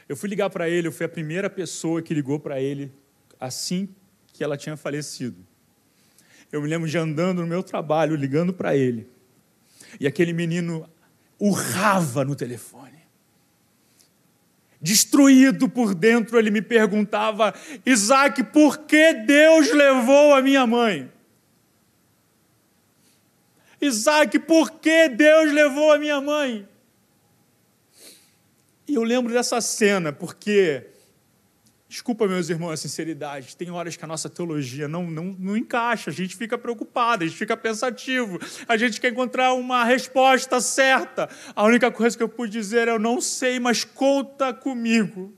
Eu 0.09 0.17
fui 0.17 0.27
ligar 0.27 0.49
para 0.49 0.67
ele, 0.67 0.87
eu 0.87 0.91
fui 0.91 1.05
a 1.05 1.09
primeira 1.09 1.51
pessoa 1.51 2.01
que 2.01 2.15
ligou 2.15 2.39
para 2.39 2.59
ele 2.59 2.91
assim 3.39 3.89
que 4.31 4.43
ela 4.43 4.57
tinha 4.57 4.75
falecido. 4.75 5.52
Eu 6.53 6.61
me 6.61 6.67
lembro 6.67 6.87
de 6.87 6.95
andando 6.99 7.41
no 7.41 7.47
meu 7.47 7.63
trabalho, 7.63 8.15
ligando 8.15 8.53
para 8.53 8.75
ele. 8.75 9.09
E 9.99 10.05
aquele 10.05 10.31
menino 10.31 10.87
urrava 11.39 12.23
no 12.23 12.35
telefone. 12.35 12.99
Destruído 14.79 15.67
por 15.67 15.95
dentro, 15.95 16.37
ele 16.37 16.51
me 16.51 16.61
perguntava: 16.61 17.55
Isaac, 17.83 18.43
por 18.43 18.77
que 18.85 19.15
Deus 19.15 19.71
levou 19.71 20.35
a 20.35 20.43
minha 20.43 20.67
mãe? 20.67 21.11
Isaac, 23.81 24.37
por 24.37 24.73
que 24.73 25.09
Deus 25.09 25.51
levou 25.51 25.91
a 25.91 25.97
minha 25.97 26.21
mãe? 26.21 26.69
E 28.87 28.93
eu 28.93 29.01
lembro 29.01 29.33
dessa 29.33 29.59
cena, 29.59 30.13
porque 30.13 30.92
Desculpa, 31.93 32.27
meus 32.27 32.49
irmãos, 32.49 32.71
a 32.71 32.77
sinceridade. 32.77 33.55
Tem 33.55 33.69
horas 33.69 33.95
que 33.95 34.03
a 34.03 34.07
nossa 34.07 34.27
teologia 34.27 34.87
não, 34.87 35.03
não, 35.03 35.25
não 35.37 35.55
encaixa, 35.55 36.09
a 36.09 36.13
gente 36.13 36.35
fica 36.35 36.57
preocupado, 36.57 37.23
a 37.23 37.27
gente 37.27 37.37
fica 37.37 37.55
pensativo, 37.55 38.39
a 38.67 38.75
gente 38.75 38.99
quer 38.99 39.11
encontrar 39.11 39.53
uma 39.53 39.83
resposta 39.83 40.59
certa. 40.59 41.29
A 41.55 41.63
única 41.63 41.91
coisa 41.91 42.17
que 42.17 42.23
eu 42.23 42.27
pude 42.27 42.51
dizer 42.51 42.87
é: 42.87 42.91
eu 42.93 42.97
não 42.97 43.21
sei, 43.21 43.59
mas 43.59 43.83
conta 43.83 44.51
comigo. 44.51 45.37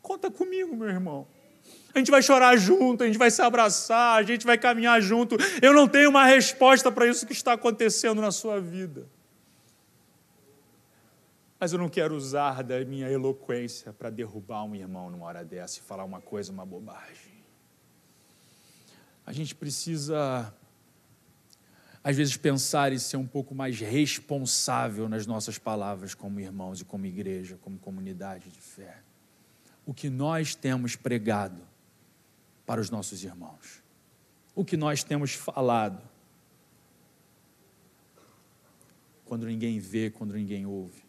Conta 0.00 0.30
comigo, 0.30 0.76
meu 0.76 0.88
irmão. 0.88 1.26
A 1.92 1.98
gente 1.98 2.12
vai 2.12 2.22
chorar 2.22 2.56
junto, 2.56 3.02
a 3.02 3.06
gente 3.08 3.18
vai 3.18 3.32
se 3.32 3.42
abraçar, 3.42 4.16
a 4.16 4.22
gente 4.22 4.46
vai 4.46 4.56
caminhar 4.56 5.02
junto. 5.02 5.36
Eu 5.60 5.74
não 5.74 5.88
tenho 5.88 6.08
uma 6.08 6.24
resposta 6.24 6.92
para 6.92 7.08
isso 7.08 7.26
que 7.26 7.32
está 7.32 7.54
acontecendo 7.54 8.22
na 8.22 8.30
sua 8.30 8.60
vida 8.60 9.08
mas 11.60 11.74
eu 11.74 11.78
não 11.78 11.90
quero 11.90 12.16
usar 12.16 12.62
da 12.62 12.82
minha 12.86 13.06
eloquência 13.10 13.92
para 13.92 14.08
derrubar 14.08 14.64
um 14.64 14.74
irmão 14.74 15.10
numa 15.10 15.26
hora 15.26 15.44
dessa 15.44 15.78
e 15.78 15.82
falar 15.82 16.04
uma 16.04 16.18
coisa, 16.18 16.50
uma 16.50 16.64
bobagem. 16.64 17.44
A 19.26 19.32
gente 19.34 19.54
precisa, 19.54 20.54
às 22.02 22.16
vezes, 22.16 22.34
pensar 22.38 22.94
e 22.94 22.98
ser 22.98 23.18
um 23.18 23.26
pouco 23.26 23.54
mais 23.54 23.78
responsável 23.78 25.06
nas 25.06 25.26
nossas 25.26 25.58
palavras 25.58 26.14
como 26.14 26.40
irmãos 26.40 26.80
e 26.80 26.84
como 26.86 27.04
igreja, 27.04 27.58
como 27.60 27.78
comunidade 27.78 28.48
de 28.48 28.60
fé. 28.60 29.02
O 29.84 29.92
que 29.92 30.08
nós 30.08 30.54
temos 30.54 30.96
pregado 30.96 31.60
para 32.64 32.80
os 32.80 32.88
nossos 32.88 33.22
irmãos, 33.22 33.82
o 34.54 34.64
que 34.64 34.78
nós 34.78 35.04
temos 35.04 35.34
falado, 35.34 36.02
quando 39.26 39.44
ninguém 39.46 39.78
vê, 39.78 40.08
quando 40.08 40.32
ninguém 40.32 40.64
ouve. 40.64 40.99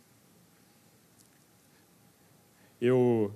Eu, 2.82 3.32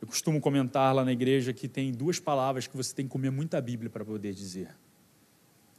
eu 0.00 0.06
costumo 0.06 0.40
comentar 0.40 0.94
lá 0.94 1.04
na 1.04 1.10
igreja 1.10 1.52
que 1.52 1.66
tem 1.66 1.90
duas 1.90 2.20
palavras 2.20 2.68
que 2.68 2.76
você 2.76 2.94
tem 2.94 3.04
que 3.04 3.10
comer 3.10 3.30
muita 3.30 3.60
Bíblia 3.60 3.90
para 3.90 4.04
poder 4.04 4.32
dizer: 4.32 4.72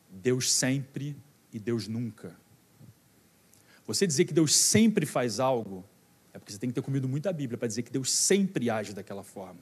Deus 0.09 0.51
sempre 0.51 1.15
e 1.53 1.57
Deus 1.57 1.87
nunca. 1.87 2.35
Você 3.85 4.05
dizer 4.05 4.25
que 4.25 4.33
Deus 4.33 4.53
sempre 4.53 5.05
faz 5.05 5.39
algo, 5.39 5.85
é 6.33 6.37
porque 6.37 6.51
você 6.51 6.59
tem 6.59 6.69
que 6.69 6.75
ter 6.75 6.81
comido 6.81 7.07
muita 7.07 7.31
Bíblia 7.31 7.57
para 7.57 7.69
dizer 7.69 7.83
que 7.83 7.91
Deus 7.91 8.11
sempre 8.11 8.69
age 8.69 8.93
daquela 8.93 9.23
forma. 9.23 9.61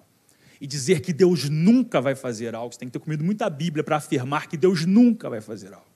E 0.59 0.65
dizer 0.65 1.01
que 1.01 1.13
Deus 1.13 1.47
nunca 1.47 2.01
vai 2.01 2.15
fazer 2.15 2.55
algo, 2.55 2.74
você 2.74 2.79
tem 2.79 2.88
que 2.88 2.93
ter 2.93 3.00
comido 3.00 3.24
muita 3.24 3.47
Bíblia 3.47 3.83
para 3.83 3.97
afirmar 3.97 4.47
que 4.47 4.57
Deus 4.57 4.88
nunca 4.88 5.29
vai 5.29 5.41
fazer 5.41 5.71
algo. 5.71 5.94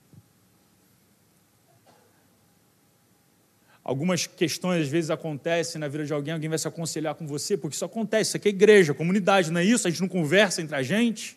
Algumas 3.90 4.28
questões 4.28 4.84
às 4.84 4.88
vezes 4.88 5.10
acontecem 5.10 5.82
na 5.82 5.88
vida 5.88 6.06
de 6.06 6.14
alguém, 6.14 6.32
alguém 6.32 6.48
vai 6.48 6.60
se 6.60 6.68
aconselhar 6.68 7.16
com 7.16 7.26
você, 7.26 7.58
porque 7.58 7.74
isso 7.74 7.84
acontece, 7.84 8.30
isso 8.30 8.38
aqui 8.38 8.50
é 8.50 8.52
igreja, 8.52 8.94
comunidade, 8.94 9.50
não 9.50 9.60
é 9.60 9.66
isso? 9.66 9.88
A 9.88 9.90
gente 9.90 10.00
não 10.00 10.08
conversa 10.08 10.62
entre 10.62 10.76
a 10.76 10.84
gente. 10.84 11.36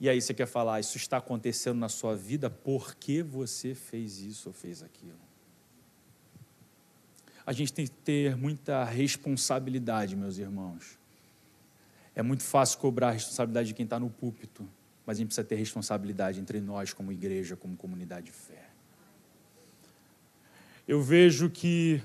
E 0.00 0.08
aí 0.08 0.18
você 0.18 0.32
quer 0.32 0.46
falar, 0.46 0.80
isso 0.80 0.96
está 0.96 1.18
acontecendo 1.18 1.76
na 1.76 1.90
sua 1.90 2.16
vida 2.16 2.48
porque 2.48 3.22
você 3.22 3.74
fez 3.74 4.20
isso 4.20 4.48
ou 4.48 4.54
fez 4.54 4.82
aquilo. 4.82 5.20
A 7.44 7.52
gente 7.52 7.70
tem 7.70 7.84
que 7.84 7.92
ter 7.92 8.34
muita 8.34 8.82
responsabilidade, 8.82 10.16
meus 10.16 10.38
irmãos. 10.38 10.98
É 12.14 12.22
muito 12.22 12.44
fácil 12.44 12.78
cobrar 12.78 13.08
a 13.08 13.12
responsabilidade 13.12 13.68
de 13.68 13.74
quem 13.74 13.84
está 13.84 14.00
no 14.00 14.08
púlpito, 14.08 14.66
mas 15.04 15.18
a 15.18 15.18
gente 15.18 15.26
precisa 15.26 15.46
ter 15.46 15.56
responsabilidade 15.56 16.40
entre 16.40 16.62
nós, 16.62 16.94
como 16.94 17.12
igreja, 17.12 17.56
como 17.56 17.76
comunidade 17.76 18.24
de 18.24 18.32
fé 18.32 18.71
eu 20.86 21.02
vejo 21.02 21.48
que 21.48 22.02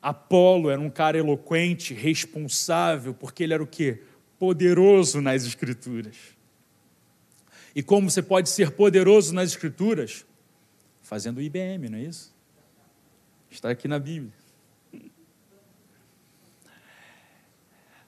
Apolo 0.00 0.70
era 0.70 0.80
um 0.80 0.90
cara 0.90 1.18
eloquente, 1.18 1.94
responsável, 1.94 3.14
porque 3.14 3.42
ele 3.42 3.54
era 3.54 3.62
o 3.62 3.66
quê? 3.66 4.02
Poderoso 4.38 5.20
nas 5.20 5.44
Escrituras. 5.44 6.16
E 7.74 7.82
como 7.82 8.10
você 8.10 8.22
pode 8.22 8.48
ser 8.48 8.70
poderoso 8.72 9.34
nas 9.34 9.50
Escrituras? 9.50 10.24
Fazendo 11.02 11.40
IBM, 11.40 11.88
não 11.88 11.98
é 11.98 12.02
isso? 12.02 12.34
Está 13.50 13.70
aqui 13.70 13.86
na 13.86 13.98
Bíblia. 13.98 14.32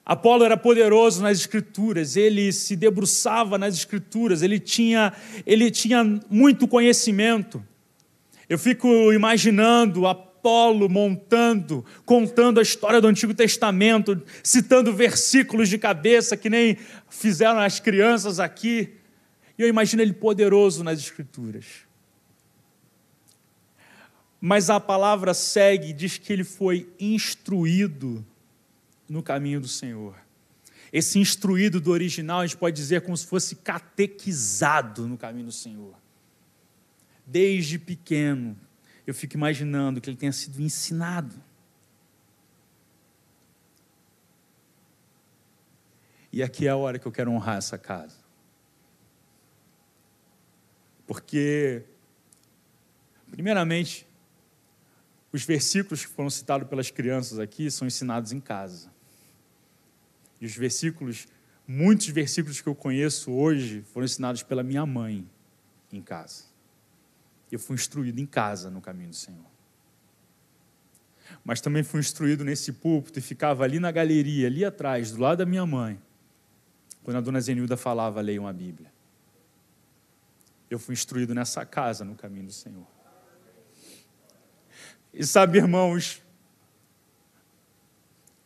Apolo 0.07 0.45
era 0.45 0.55
poderoso 0.55 1.21
nas 1.21 1.39
escrituras, 1.39 2.15
ele 2.15 2.53
se 2.53 2.77
debruçava 2.77 3.57
nas 3.57 3.75
escrituras, 3.75 4.41
ele 4.41 4.57
tinha, 4.57 5.11
ele 5.45 5.69
tinha 5.69 6.01
muito 6.29 6.65
conhecimento. 6.65 7.61
Eu 8.49 8.57
fico 8.57 9.11
imaginando 9.11 10.07
Apolo 10.07 10.87
montando, 10.87 11.83
contando 12.05 12.59
a 12.59 12.63
história 12.63 13.01
do 13.01 13.07
Antigo 13.07 13.33
Testamento, 13.33 14.21
citando 14.41 14.93
versículos 14.93 15.67
de 15.67 15.77
cabeça 15.77 16.37
que 16.37 16.49
nem 16.49 16.77
fizeram 17.09 17.59
as 17.59 17.81
crianças 17.81 18.39
aqui. 18.39 18.93
E 19.57 19.61
eu 19.61 19.67
imagino 19.67 20.01
ele 20.01 20.13
poderoso 20.13 20.83
nas 20.83 20.99
Escrituras. 20.99 21.65
Mas 24.39 24.69
a 24.69 24.79
palavra 24.79 25.33
segue, 25.33 25.91
diz 25.91 26.17
que 26.17 26.31
ele 26.31 26.45
foi 26.45 26.87
instruído 26.97 28.25
no 29.09 29.21
caminho 29.21 29.59
do 29.59 29.67
Senhor. 29.67 30.15
Esse 30.93 31.19
instruído 31.19 31.81
do 31.81 31.91
original, 31.91 32.39
a 32.39 32.47
gente 32.47 32.55
pode 32.55 32.75
dizer 32.75 33.01
como 33.01 33.17
se 33.17 33.27
fosse 33.27 33.55
catequizado 33.57 35.05
no 35.05 35.17
caminho 35.17 35.47
do 35.47 35.51
Senhor 35.51 35.95
desde 37.27 37.77
pequeno, 37.77 38.57
eu 39.05 39.13
fico 39.13 39.35
imaginando 39.35 39.99
que 39.99 40.09
ele 40.09 40.15
tenha 40.15 40.31
sido 40.31 40.61
ensinado. 40.61 41.35
E 46.31 46.41
aqui 46.41 46.67
é 46.67 46.69
a 46.69 46.75
hora 46.77 46.97
que 46.97 47.05
eu 47.05 47.11
quero 47.11 47.31
honrar 47.31 47.57
essa 47.57 47.77
casa. 47.77 48.15
Porque, 51.05 51.83
primeiramente, 53.29 54.07
os 55.31 55.43
versículos 55.43 56.05
que 56.05 56.11
foram 56.11 56.29
citados 56.29 56.67
pelas 56.67 56.91
crianças 56.91 57.39
aqui 57.39 57.69
são 57.69 57.87
ensinados 57.87 58.31
em 58.31 58.39
casa. 58.39 58.91
E 60.39 60.45
os 60.45 60.55
versículos, 60.55 61.27
muitos 61.67 62.07
versículos 62.07 62.61
que 62.61 62.67
eu 62.67 62.75
conheço 62.75 63.31
hoje, 63.31 63.81
foram 63.93 64.05
ensinados 64.05 64.43
pela 64.43 64.63
minha 64.63 64.85
mãe 64.85 65.27
em 65.91 66.01
casa. 66.01 66.56
Eu 67.51 67.59
fui 67.59 67.75
instruído 67.75 68.19
em 68.19 68.25
casa 68.25 68.69
no 68.69 68.81
caminho 68.81 69.09
do 69.09 69.15
Senhor. 69.15 69.45
Mas 71.43 71.61
também 71.61 71.83
fui 71.83 71.99
instruído 71.99 72.43
nesse 72.43 72.73
púlpito 72.73 73.19
e 73.19 73.21
ficava 73.21 73.63
ali 73.63 73.79
na 73.79 73.91
galeria, 73.91 74.47
ali 74.47 74.65
atrás, 74.65 75.11
do 75.11 75.21
lado 75.21 75.39
da 75.39 75.45
minha 75.45 75.65
mãe, 75.65 75.99
quando 77.03 77.17
a 77.17 77.21
dona 77.21 77.39
Zenilda 77.39 77.77
falava, 77.77 78.19
leiam 78.21 78.47
a 78.47 78.53
Bíblia. 78.53 78.91
Eu 80.69 80.77
fui 80.77 80.93
instruído 80.93 81.33
nessa 81.33 81.65
casa 81.65 82.03
no 82.03 82.15
caminho 82.15 82.47
do 82.47 82.51
Senhor. 82.51 82.85
E 85.13 85.25
sabe, 85.25 85.57
irmãos, 85.57 86.21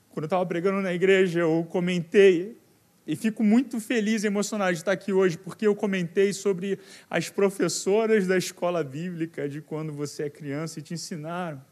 quando 0.10 0.24
eu 0.24 0.28
estava 0.28 0.46
pregando 0.46 0.82
na 0.82 0.94
igreja, 0.94 1.40
eu 1.40 1.66
comentei 1.70 2.62
e 3.06 3.16
fico 3.16 3.44
muito 3.44 3.80
feliz 3.80 4.24
e 4.24 4.28
emocionado 4.28 4.74
de 4.74 4.80
estar 4.80 4.92
aqui 4.92 5.12
hoje, 5.12 5.38
porque 5.38 5.66
eu 5.66 5.76
comentei 5.76 6.34
sobre 6.34 6.78
as 7.10 7.30
professoras 7.30 8.28
da 8.28 8.38
escola 8.38 8.84
bíblica 8.84 9.50
de 9.50 9.62
quando 9.62 9.92
você 9.92 10.24
é 10.24 10.30
criança 10.30 10.80
e 10.80 10.82
te 10.82 10.94
ensinaram. 10.94 11.64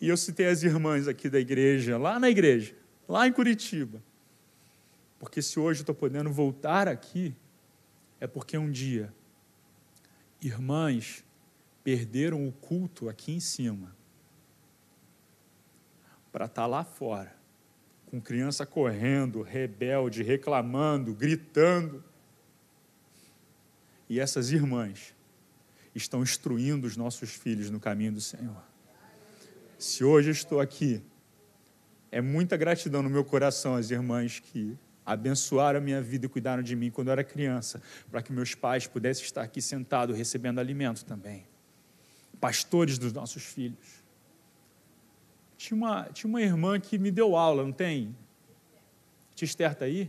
E 0.00 0.08
eu 0.08 0.16
citei 0.16 0.46
as 0.46 0.62
irmãs 0.62 1.08
aqui 1.08 1.30
da 1.30 1.40
igreja, 1.40 1.96
lá 1.96 2.20
na 2.20 2.28
igreja, 2.28 2.74
lá 3.08 3.26
em 3.26 3.32
Curitiba. 3.32 4.02
Porque 5.18 5.40
se 5.40 5.58
hoje 5.58 5.80
eu 5.80 5.82
estou 5.82 5.94
podendo 5.94 6.30
voltar 6.30 6.86
aqui, 6.86 7.34
é 8.20 8.26
porque 8.26 8.56
um 8.56 8.70
dia 8.70 9.12
irmãs 10.40 11.24
perderam 11.82 12.46
o 12.46 12.52
culto 12.52 13.08
aqui 13.08 13.32
em 13.32 13.40
cima 13.40 13.96
para 16.30 16.44
estar 16.44 16.62
tá 16.62 16.66
lá 16.66 16.84
fora 16.84 17.37
com 18.08 18.20
criança 18.20 18.64
correndo, 18.64 19.42
rebelde, 19.42 20.22
reclamando, 20.22 21.14
gritando. 21.14 22.02
E 24.08 24.18
essas 24.18 24.50
irmãs 24.50 25.14
estão 25.94 26.22
instruindo 26.22 26.86
os 26.86 26.96
nossos 26.96 27.30
filhos 27.30 27.70
no 27.70 27.78
caminho 27.78 28.12
do 28.12 28.20
Senhor. 28.20 28.62
Se 29.78 30.02
hoje 30.02 30.30
estou 30.30 30.60
aqui, 30.60 31.02
é 32.10 32.20
muita 32.20 32.56
gratidão 32.56 33.02
no 33.02 33.10
meu 33.10 33.24
coração 33.24 33.76
às 33.76 33.90
irmãs 33.90 34.40
que 34.40 34.76
abençoaram 35.04 35.78
a 35.78 35.82
minha 35.82 36.02
vida 36.02 36.26
e 36.26 36.28
cuidaram 36.28 36.62
de 36.62 36.74
mim 36.74 36.90
quando 36.90 37.08
eu 37.08 37.12
era 37.12 37.24
criança, 37.24 37.82
para 38.10 38.22
que 38.22 38.32
meus 38.32 38.54
pais 38.54 38.86
pudessem 38.86 39.24
estar 39.24 39.42
aqui 39.42 39.60
sentados 39.60 40.16
recebendo 40.16 40.58
alimento 40.58 41.04
também. 41.04 41.46
Pastores 42.40 42.98
dos 42.98 43.12
nossos 43.12 43.44
filhos. 43.44 44.02
Tinha 45.58 45.76
uma, 45.76 46.04
tinha 46.04 46.28
uma 46.28 46.40
irmã 46.40 46.78
que 46.78 46.96
me 46.96 47.10
deu 47.10 47.36
aula, 47.36 47.64
não 47.64 47.72
tem? 47.72 48.16
Tia 49.34 49.44
Esther 49.44 49.72
está 49.72 49.86
aí? 49.86 50.08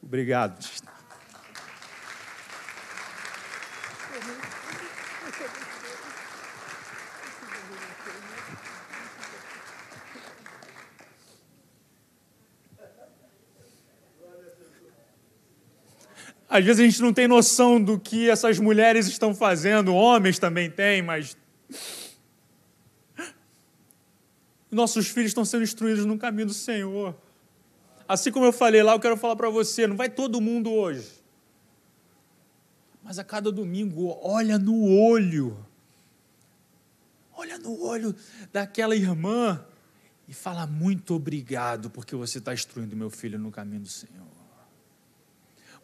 Obrigado. 0.00 0.64
Às 16.54 16.64
vezes 16.64 16.80
a 16.80 16.84
gente 16.84 17.02
não 17.02 17.12
tem 17.12 17.26
noção 17.26 17.82
do 17.82 17.98
que 17.98 18.30
essas 18.30 18.60
mulheres 18.60 19.08
estão 19.08 19.34
fazendo, 19.34 19.92
homens 19.92 20.38
também 20.38 20.70
têm, 20.70 21.02
mas. 21.02 21.36
Nossos 24.70 25.08
filhos 25.08 25.30
estão 25.30 25.44
sendo 25.44 25.64
instruídos 25.64 26.04
no 26.04 26.16
caminho 26.16 26.46
do 26.46 26.54
Senhor. 26.54 27.12
Assim 28.06 28.30
como 28.30 28.46
eu 28.46 28.52
falei 28.52 28.84
lá, 28.84 28.92
eu 28.92 29.00
quero 29.00 29.16
falar 29.16 29.34
para 29.34 29.50
você: 29.50 29.84
não 29.88 29.96
vai 29.96 30.08
todo 30.08 30.40
mundo 30.40 30.70
hoje. 30.70 31.10
Mas 33.02 33.18
a 33.18 33.24
cada 33.24 33.50
domingo, 33.50 34.16
olha 34.22 34.56
no 34.56 34.80
olho. 34.88 35.58
Olha 37.36 37.58
no 37.58 37.82
olho 37.82 38.14
daquela 38.52 38.94
irmã 38.94 39.60
e 40.28 40.32
fala 40.32 40.68
muito 40.68 41.16
obrigado 41.16 41.90
porque 41.90 42.14
você 42.14 42.38
está 42.38 42.54
instruindo 42.54 42.94
meu 42.94 43.10
filho 43.10 43.40
no 43.40 43.50
caminho 43.50 43.80
do 43.80 43.88
Senhor. 43.88 44.43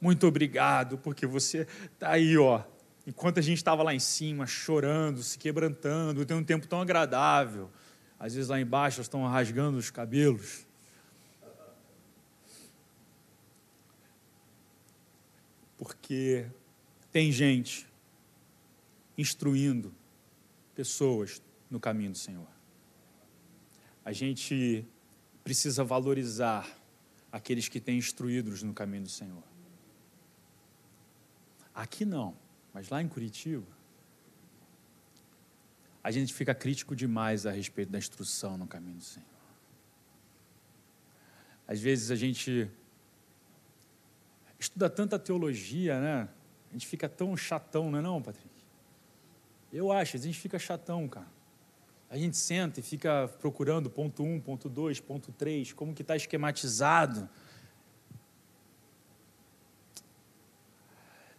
Muito 0.00 0.26
obrigado 0.26 0.96
porque 0.96 1.26
você 1.26 1.66
está 1.92 2.12
aí, 2.12 2.36
ó. 2.38 2.62
Enquanto 3.06 3.38
a 3.38 3.42
gente 3.42 3.58
estava 3.58 3.82
lá 3.82 3.94
em 3.94 3.98
cima, 3.98 4.46
chorando, 4.46 5.22
se 5.22 5.38
quebrantando, 5.38 6.24
tem 6.24 6.36
um 6.36 6.44
tempo 6.44 6.66
tão 6.66 6.80
agradável. 6.80 7.70
Às 8.18 8.34
vezes 8.34 8.48
lá 8.48 8.60
embaixo 8.60 9.00
estão 9.00 9.26
rasgando 9.26 9.78
os 9.78 9.90
cabelos. 9.90 10.66
Porque 15.76 16.46
tem 17.10 17.32
gente 17.32 17.86
instruindo 19.16 19.94
pessoas 20.74 21.42
no 21.70 21.80
caminho 21.80 22.12
do 22.12 22.18
Senhor. 22.18 22.48
A 24.04 24.12
gente 24.12 24.84
precisa 25.44 25.84
valorizar 25.84 26.68
aqueles 27.30 27.68
que 27.68 27.80
têm 27.80 27.98
instruídos 27.98 28.62
no 28.62 28.72
caminho 28.72 29.02
do 29.04 29.08
Senhor. 29.08 29.49
Aqui 31.74 32.04
não, 32.04 32.37
mas 32.72 32.88
lá 32.88 33.00
em 33.00 33.09
Curitiba, 33.09 33.66
a 36.02 36.11
gente 36.11 36.33
fica 36.33 36.54
crítico 36.54 36.96
demais 36.96 37.46
a 37.46 37.50
respeito 37.50 37.90
da 37.90 37.98
instrução 37.98 38.56
no 38.56 38.66
caminho 38.66 38.96
do 38.96 39.04
Senhor. 39.04 39.28
Às 41.66 41.80
vezes 41.80 42.11
a 42.11 42.16
gente 42.16 42.70
estuda 44.59 44.90
tanta 44.90 45.18
teologia, 45.18 46.00
né? 46.00 46.28
A 46.70 46.72
gente 46.72 46.87
fica 46.87 47.09
tão 47.09 47.37
chatão, 47.37 47.90
não 47.90 47.98
é 47.98 48.02
não, 48.02 48.20
Patrick? 48.20 48.48
Eu 49.72 49.92
acho, 49.92 50.16
a 50.16 50.20
gente 50.20 50.38
fica 50.38 50.59
chatão, 50.59 51.09
cara. 51.09 51.28
A 52.09 52.16
gente 52.16 52.37
senta 52.37 52.80
e 52.80 52.83
fica 52.83 53.28
procurando 53.40 53.88
ponto 53.88 54.24
1, 54.24 54.35
um, 54.35 54.40
ponto 54.40 54.68
2, 54.68 54.98
ponto 55.00 55.30
3, 55.33 55.72
como 55.72 55.94
que 55.94 56.02
está 56.02 56.16
esquematizado. 56.16 57.28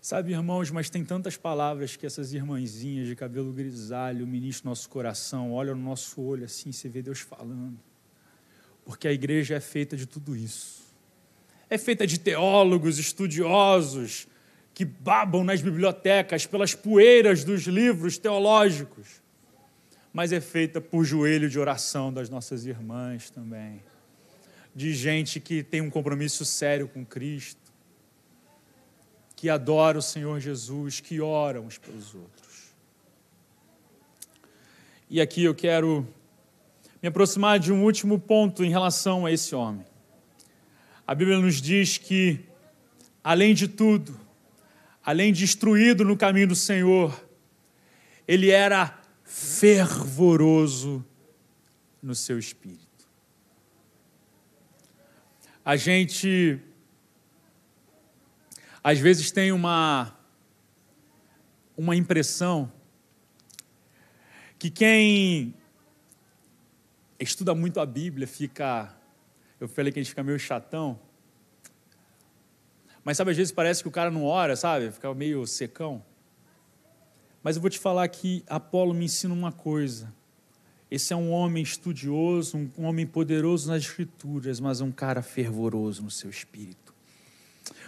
Sabe, 0.02 0.32
irmãos, 0.32 0.72
mas 0.72 0.90
tem 0.90 1.06
tantas 1.06 1.38
palavras 1.38 1.96
que 1.96 2.06
essas 2.06 2.34
irmãzinhas 2.34 3.08
de 3.08 3.16
cabelo 3.16 3.54
grisalho 3.54 4.26
ministram 4.26 4.70
no 4.70 4.72
nosso 4.72 4.90
coração, 4.90 5.54
olham 5.54 5.76
no 5.76 5.84
nosso 5.84 6.20
olho 6.22 6.44
assim, 6.44 6.72
você 6.72 6.90
vê 6.90 7.02
Deus 7.02 7.20
falando. 7.20 7.80
Porque 8.84 9.08
a 9.08 9.14
igreja 9.14 9.56
é 9.56 9.60
feita 9.60 9.96
de 9.96 10.08
tudo 10.08 10.36
isso. 10.36 10.82
É 11.70 11.78
feita 11.78 12.08
de 12.08 12.20
teólogos, 12.20 12.98
estudiosos, 12.98 14.28
que 14.74 14.84
babam 14.84 15.44
nas 15.44 15.62
bibliotecas 15.62 16.48
pelas 16.48 16.74
poeiras 16.74 17.44
dos 17.44 17.68
livros 17.68 18.18
teológicos 18.18 19.22
mas 20.14 20.34
é 20.34 20.42
feita 20.42 20.82
por 20.82 21.06
joelho 21.06 21.50
de 21.50 21.58
oração 21.58 22.12
das 22.12 22.30
nossas 22.30 22.66
irmãs 22.66 23.30
também, 23.30 23.82
de 24.76 24.94
gente 24.94 25.40
que 25.40 25.64
tem 25.64 25.82
um 25.82 25.90
compromisso 25.90 26.44
sério 26.44 26.88
com 26.88 27.06
Cristo, 27.06 27.61
que 29.42 29.50
adora 29.50 29.98
o 29.98 30.04
Senhor 30.04 30.40
Jesus, 30.40 31.00
que 31.00 31.20
ora 31.20 31.60
uns 31.60 31.76
pelos 31.76 32.14
outros. 32.14 32.76
E 35.10 35.20
aqui 35.20 35.44
eu 35.44 35.56
quero 35.56 36.08
me 37.02 37.10
aproximar 37.10 37.58
de 37.58 37.74
um 37.74 37.84
último 37.84 38.20
ponto 38.20 38.64
em 38.64 38.70
relação 38.70 39.26
a 39.26 39.32
esse 39.32 39.56
homem. 39.56 39.84
A 41.08 41.16
Bíblia 41.16 41.40
nos 41.40 41.60
diz 41.60 41.98
que, 41.98 42.40
além 43.24 43.56
de 43.56 43.68
tudo, 43.68 44.16
além 45.04 45.34
de 45.34 45.44
instruído 45.44 46.06
no 46.06 46.16
caminho 46.16 46.50
do 46.50 46.56
Senhor, 46.56 47.20
ele 48.28 48.52
era 48.52 48.96
fervoroso 49.24 51.04
no 52.00 52.14
seu 52.14 52.38
espírito. 52.38 53.08
A 55.66 55.76
gente 55.76 56.60
às 58.84 59.00
vezes 59.00 59.32
tem 59.32 59.52
uma 59.52 60.18
uma 61.78 61.96
impressão 61.96 62.72
que 64.60 64.70
quem 64.70 65.56
estuda 67.20 67.56
muito 67.56 67.80
a 67.80 67.86
Bíblia 67.86 68.28
fica 68.28 68.96
eu 69.60 69.68
falei 69.68 69.92
que 69.92 70.00
a 70.00 70.02
gente 70.02 70.10
fica 70.10 70.24
meio 70.24 70.40
chatão. 70.40 71.00
Mas 73.04 73.18
sabe, 73.18 73.30
às 73.30 73.38
vezes 73.38 73.54
parece 73.54 73.84
que 73.84 73.88
o 73.88 73.92
cara 73.92 74.10
não 74.10 74.26
ora, 74.26 74.56
sabe? 74.56 74.92
Fica 74.92 75.14
meio 75.14 75.46
secão. 75.46 76.04
Mas 77.44 77.56
eu 77.56 77.62
vou 77.62 77.70
te 77.70 77.78
falar 77.78 78.08
que 78.08 78.44
Apolo 78.48 78.92
me 78.92 79.06
ensina 79.06 79.34
uma 79.34 79.52
coisa. 79.52 80.12
Esse 80.90 81.14
é 81.14 81.16
um 81.16 81.32
homem 81.32 81.62
estudioso, 81.62 82.58
um 82.76 82.86
homem 82.86 83.06
poderoso 83.06 83.70
nas 83.70 83.84
escrituras, 83.84 84.60
mas 84.60 84.82
um 84.82 84.92
cara 84.92 85.22
fervoroso 85.22 86.04
no 86.04 86.12
seu 86.12 86.30
espírito. 86.30 86.91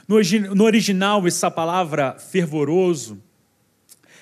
No, 0.08 0.18
no 0.56 0.64
original, 0.64 1.26
essa 1.26 1.50
palavra 1.50 2.18
fervoroso 2.20 3.22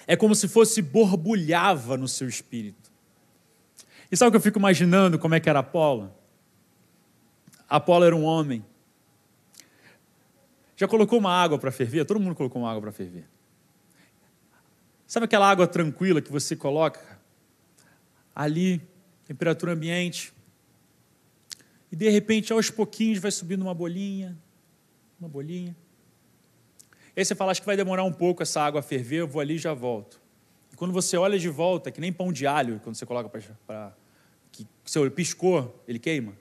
é 0.06 0.16
como 0.16 0.36
se 0.36 0.48
fosse 0.48 0.82
borbulhava 0.82 1.98
no 1.98 2.08
seu 2.08 2.28
espírito. 2.28 2.92
E 4.12 4.18
sabe 4.18 4.30
o 4.30 4.32
que 4.32 4.38
eu 4.38 4.42
fico 4.42 4.60
imaginando 4.60 5.18
como 5.18 5.36
é 5.36 5.40
que 5.40 5.50
era 5.50 5.60
Apolo? 5.60 6.14
Apolo 7.68 8.04
era 8.04 8.16
um 8.16 8.24
homem. 8.24 8.64
Já 10.76 10.88
colocou 10.88 11.18
uma 11.18 11.32
água 11.32 11.58
para 11.58 11.72
ferver? 11.72 12.06
Todo 12.06 12.20
mundo 12.20 12.36
colocou 12.36 12.62
uma 12.62 12.70
água 12.70 12.82
para 12.82 12.92
ferver. 12.92 13.26
Sabe 15.08 15.26
aquela 15.26 15.50
água 15.50 15.68
tranquila 15.68 16.22
que 16.22 16.32
você 16.32 16.56
coloca 16.56 17.20
ali, 18.36 18.82
temperatura 19.26 19.74
ambiente, 19.74 20.34
e 21.92 21.96
de 21.96 22.10
repente, 22.10 22.54
aos 22.54 22.70
pouquinhos, 22.70 23.20
vai 23.20 23.32
subindo 23.32 23.62
uma 23.62 23.74
bolinha, 23.74 24.38
uma 25.22 25.30
bolinha. 25.30 25.76
E 27.16 27.20
aí 27.20 27.26
você 27.26 27.36
fala, 27.36 27.52
acho 27.52 27.62
que 27.62 27.66
vai 27.66 27.78
demorar 27.78 28.04
um 28.04 28.12
pouco 28.12 28.42
essa 28.42 28.62
água 28.62 28.82
ferver, 28.82 29.22
eu 29.22 29.28
vou 29.28 29.40
ali 29.40 29.56
e 29.56 29.60
já 29.60 29.74
volto. 29.74 30.20
E 30.74 30.76
quando 30.76 30.92
você 30.92 31.16
olha 31.16 31.38
de 31.38 31.50
volta, 31.50 31.92
que 31.92 32.02
nem 32.02 32.12
pão 32.12 32.34
de 32.34 32.48
alho, 32.48 32.80
quando 32.84 32.96
você 32.96 33.06
coloca 33.06 33.30
para. 33.68 33.96
que 34.52 34.68
seu 34.86 35.10
piscou, 35.12 35.84
ele 35.88 36.00
queima. 36.00 36.34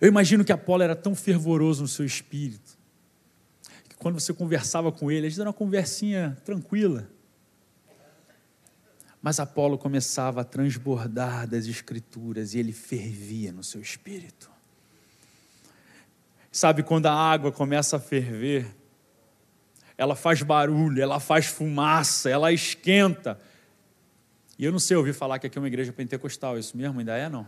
Eu 0.00 0.08
imagino 0.08 0.44
que 0.44 0.52
Apolo 0.52 0.82
era 0.82 0.96
tão 0.96 1.14
fervoroso 1.14 1.82
no 1.82 1.88
seu 1.88 2.04
espírito, 2.04 2.78
quando 4.00 4.18
você 4.18 4.32
conversava 4.32 4.90
com 4.90 5.10
ele, 5.12 5.26
a 5.26 5.30
gente 5.30 5.38
era 5.38 5.50
uma 5.50 5.54
conversinha 5.54 6.36
tranquila. 6.42 7.06
Mas 9.20 9.38
Apolo 9.38 9.76
começava 9.76 10.40
a 10.40 10.44
transbordar 10.44 11.46
das 11.46 11.66
escrituras 11.66 12.54
e 12.54 12.58
ele 12.58 12.72
fervia 12.72 13.52
no 13.52 13.62
seu 13.62 13.78
espírito. 13.78 14.50
Sabe 16.50 16.82
quando 16.82 17.06
a 17.06 17.12
água 17.12 17.52
começa 17.52 17.96
a 17.96 18.00
ferver, 18.00 18.66
ela 19.96 20.16
faz 20.16 20.42
barulho, 20.42 21.02
ela 21.02 21.20
faz 21.20 21.46
fumaça, 21.46 22.28
ela 22.28 22.52
esquenta. 22.52 23.38
E 24.58 24.64
eu 24.64 24.72
não 24.72 24.78
sei 24.78 24.96
ouvir 24.96 25.12
falar 25.12 25.38
que 25.38 25.46
aqui 25.46 25.56
é 25.56 25.60
uma 25.60 25.68
igreja 25.68 25.92
pentecostal, 25.92 26.58
isso 26.58 26.76
mesmo 26.76 26.98
ainda 26.98 27.16
é 27.16 27.28
não? 27.28 27.46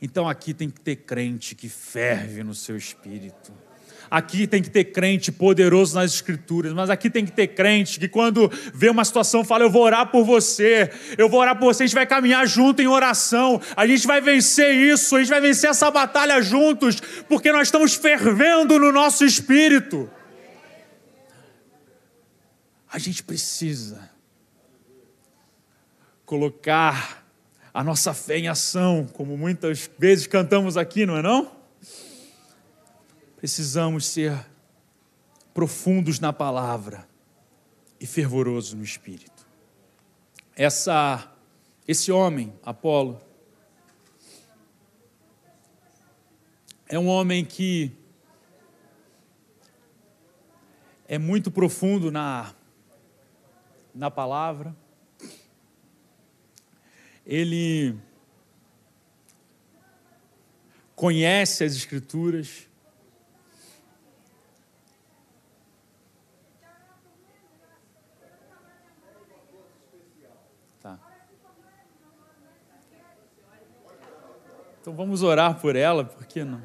Então 0.00 0.28
aqui 0.28 0.52
tem 0.52 0.68
que 0.68 0.80
ter 0.80 0.96
crente 0.96 1.54
que 1.54 1.68
ferve 1.68 2.42
no 2.42 2.54
seu 2.54 2.76
espírito 2.76 3.52
Aqui 4.10 4.46
tem 4.46 4.62
que 4.62 4.70
ter 4.70 4.84
crente 4.84 5.32
poderoso 5.32 5.94
nas 5.94 6.12
escrituras, 6.12 6.72
mas 6.72 6.90
aqui 6.90 7.10
tem 7.10 7.24
que 7.24 7.32
ter 7.32 7.48
crente 7.48 7.98
que 7.98 8.08
quando 8.08 8.50
vê 8.72 8.88
uma 8.88 9.04
situação 9.04 9.44
fala: 9.44 9.64
Eu 9.64 9.70
vou 9.70 9.82
orar 9.82 10.10
por 10.10 10.24
você, 10.24 10.90
eu 11.18 11.28
vou 11.28 11.40
orar 11.40 11.58
por 11.58 11.66
você, 11.66 11.82
a 11.82 11.86
gente 11.86 11.94
vai 11.94 12.06
caminhar 12.06 12.46
junto 12.46 12.80
em 12.80 12.86
oração, 12.86 13.60
a 13.76 13.86
gente 13.86 14.06
vai 14.06 14.20
vencer 14.20 14.74
isso, 14.74 15.16
a 15.16 15.20
gente 15.20 15.28
vai 15.28 15.40
vencer 15.40 15.70
essa 15.70 15.90
batalha 15.90 16.40
juntos, 16.40 17.00
porque 17.28 17.50
nós 17.50 17.68
estamos 17.68 17.94
fervendo 17.94 18.78
no 18.78 18.92
nosso 18.92 19.24
espírito. 19.24 20.08
A 22.92 22.98
gente 22.98 23.22
precisa 23.22 24.08
colocar 26.24 27.24
a 27.72 27.84
nossa 27.84 28.14
fé 28.14 28.38
em 28.38 28.48
ação, 28.48 29.06
como 29.12 29.36
muitas 29.36 29.90
vezes 29.98 30.26
cantamos 30.26 30.76
aqui, 30.76 31.04
não 31.04 31.16
é 31.16 31.22
não? 31.22 31.55
Precisamos 33.46 34.06
ser 34.06 34.44
profundos 35.54 36.18
na 36.18 36.32
palavra 36.32 37.08
e 38.00 38.04
fervorosos 38.04 38.72
no 38.74 38.82
espírito. 38.82 39.46
Essa, 40.56 41.32
esse 41.86 42.10
homem, 42.10 42.52
Apolo, 42.64 43.20
é 46.88 46.98
um 46.98 47.06
homem 47.06 47.44
que 47.44 47.92
é 51.06 51.16
muito 51.16 51.48
profundo 51.48 52.10
na, 52.10 52.52
na 53.94 54.10
palavra. 54.10 54.74
Ele 57.24 57.96
conhece 60.96 61.62
as 61.62 61.76
Escrituras. 61.76 62.65
Então 74.86 74.94
vamos 74.94 75.24
orar 75.24 75.60
por 75.60 75.74
ela, 75.74 76.04
por 76.04 76.24
que 76.26 76.44
não? 76.44 76.62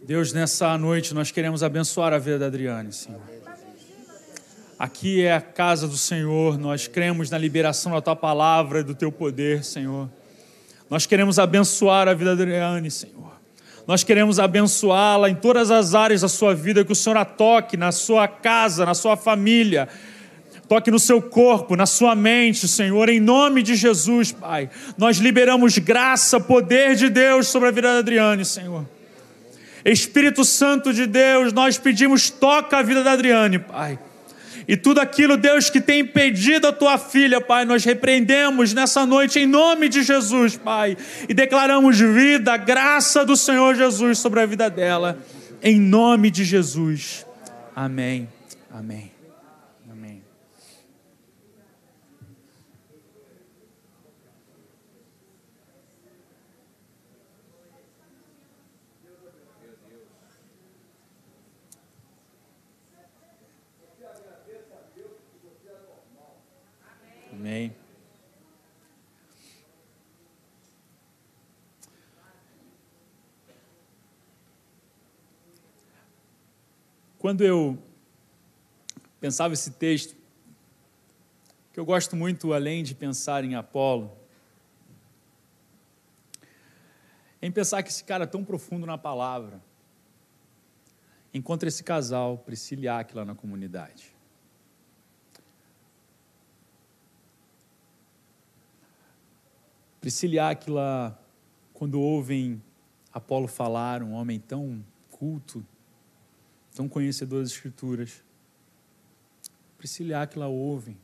Deus, 0.00 0.32
nessa 0.32 0.78
noite 0.78 1.12
nós 1.12 1.30
queremos 1.30 1.62
abençoar 1.62 2.14
a 2.14 2.18
vida 2.18 2.38
da 2.38 2.46
Adriane, 2.46 2.90
Senhor. 2.90 3.20
Aqui 4.80 5.22
é 5.22 5.34
a 5.34 5.42
casa 5.42 5.86
do 5.86 5.98
Senhor, 5.98 6.56
nós 6.56 6.86
cremos 6.86 7.28
na 7.28 7.36
liberação 7.36 7.92
da 7.92 8.00
tua 8.00 8.16
palavra 8.16 8.80
e 8.80 8.82
do 8.82 8.94
teu 8.94 9.12
poder, 9.12 9.62
Senhor. 9.62 10.08
Nós 10.88 11.04
queremos 11.04 11.38
abençoar 11.38 12.08
a 12.08 12.14
vida 12.14 12.34
da 12.34 12.42
Adriane, 12.42 12.90
Senhor. 12.90 13.30
Nós 13.86 14.02
queremos 14.02 14.40
abençoá-la 14.40 15.28
em 15.28 15.34
todas 15.34 15.70
as 15.70 15.94
áreas 15.94 16.22
da 16.22 16.28
sua 16.28 16.54
vida, 16.54 16.82
que 16.82 16.92
o 16.92 16.94
Senhor 16.94 17.18
a 17.18 17.26
toque 17.26 17.76
na 17.76 17.92
sua 17.92 18.26
casa, 18.26 18.86
na 18.86 18.94
sua 18.94 19.18
família, 19.18 19.86
toque 20.66 20.90
no 20.90 20.98
seu 20.98 21.20
corpo, 21.20 21.76
na 21.76 21.84
sua 21.84 22.14
mente, 22.14 22.66
Senhor, 22.66 23.10
em 23.10 23.20
nome 23.20 23.62
de 23.62 23.74
Jesus, 23.74 24.32
Pai. 24.32 24.70
Nós 24.96 25.18
liberamos 25.18 25.76
graça, 25.76 26.40
poder 26.40 26.96
de 26.96 27.10
Deus 27.10 27.48
sobre 27.48 27.68
a 27.68 27.70
vida 27.70 27.92
da 27.92 27.98
Adriane, 27.98 28.46
Senhor. 28.46 28.88
Espírito 29.84 30.42
Santo 30.42 30.90
de 30.90 31.04
Deus, 31.04 31.52
nós 31.52 31.76
pedimos, 31.76 32.30
toca 32.30 32.78
a 32.78 32.82
vida 32.82 33.04
da 33.04 33.12
Adriane, 33.12 33.58
Pai. 33.58 33.98
E 34.70 34.76
tudo 34.76 35.00
aquilo, 35.00 35.36
Deus, 35.36 35.68
que 35.68 35.80
tem 35.80 36.02
impedido 36.02 36.68
a 36.68 36.72
tua 36.72 36.96
filha, 36.96 37.40
Pai, 37.40 37.64
nós 37.64 37.84
repreendemos 37.84 38.72
nessa 38.72 39.04
noite 39.04 39.40
em 39.40 39.44
nome 39.44 39.88
de 39.88 40.04
Jesus, 40.04 40.56
Pai. 40.56 40.96
E 41.28 41.34
declaramos 41.34 41.98
vida, 41.98 42.56
graça 42.56 43.24
do 43.24 43.36
Senhor 43.36 43.74
Jesus 43.74 44.20
sobre 44.20 44.38
a 44.38 44.46
vida 44.46 44.70
dela, 44.70 45.18
em 45.60 45.80
nome 45.80 46.30
de 46.30 46.44
Jesus. 46.44 47.26
Amém. 47.74 48.28
Amém. 48.72 49.10
Amém. 67.40 67.74
Quando 77.30 77.42
eu 77.42 77.78
pensava 79.20 79.54
esse 79.54 79.70
texto, 79.70 80.16
que 81.72 81.78
eu 81.78 81.84
gosto 81.84 82.16
muito, 82.16 82.52
além 82.52 82.82
de 82.82 82.92
pensar 82.92 83.44
em 83.44 83.54
Apolo, 83.54 84.10
em 87.40 87.52
pensar 87.52 87.84
que 87.84 87.88
esse 87.88 88.02
cara 88.02 88.24
é 88.24 88.26
tão 88.26 88.44
profundo 88.44 88.84
na 88.84 88.98
palavra 88.98 89.62
encontra 91.32 91.68
esse 91.68 91.84
casal, 91.84 92.36
Priscila 92.36 92.82
e 92.82 92.88
Aquila, 92.88 93.24
na 93.24 93.36
comunidade. 93.36 94.12
Priscila 100.00 100.34
e 100.34 100.38
Áquila, 100.40 101.16
quando 101.72 102.00
ouvem 102.00 102.60
Apolo 103.12 103.46
falar, 103.46 104.02
um 104.02 104.14
homem 104.14 104.40
tão 104.40 104.84
culto, 105.12 105.64
tão 106.80 106.88
conhecedor 106.88 107.42
das 107.42 107.52
Escrituras, 107.52 108.24
Priscila 109.76 110.12
e 110.12 110.14
Áquila 110.14 110.46
ouvem. 110.46 110.96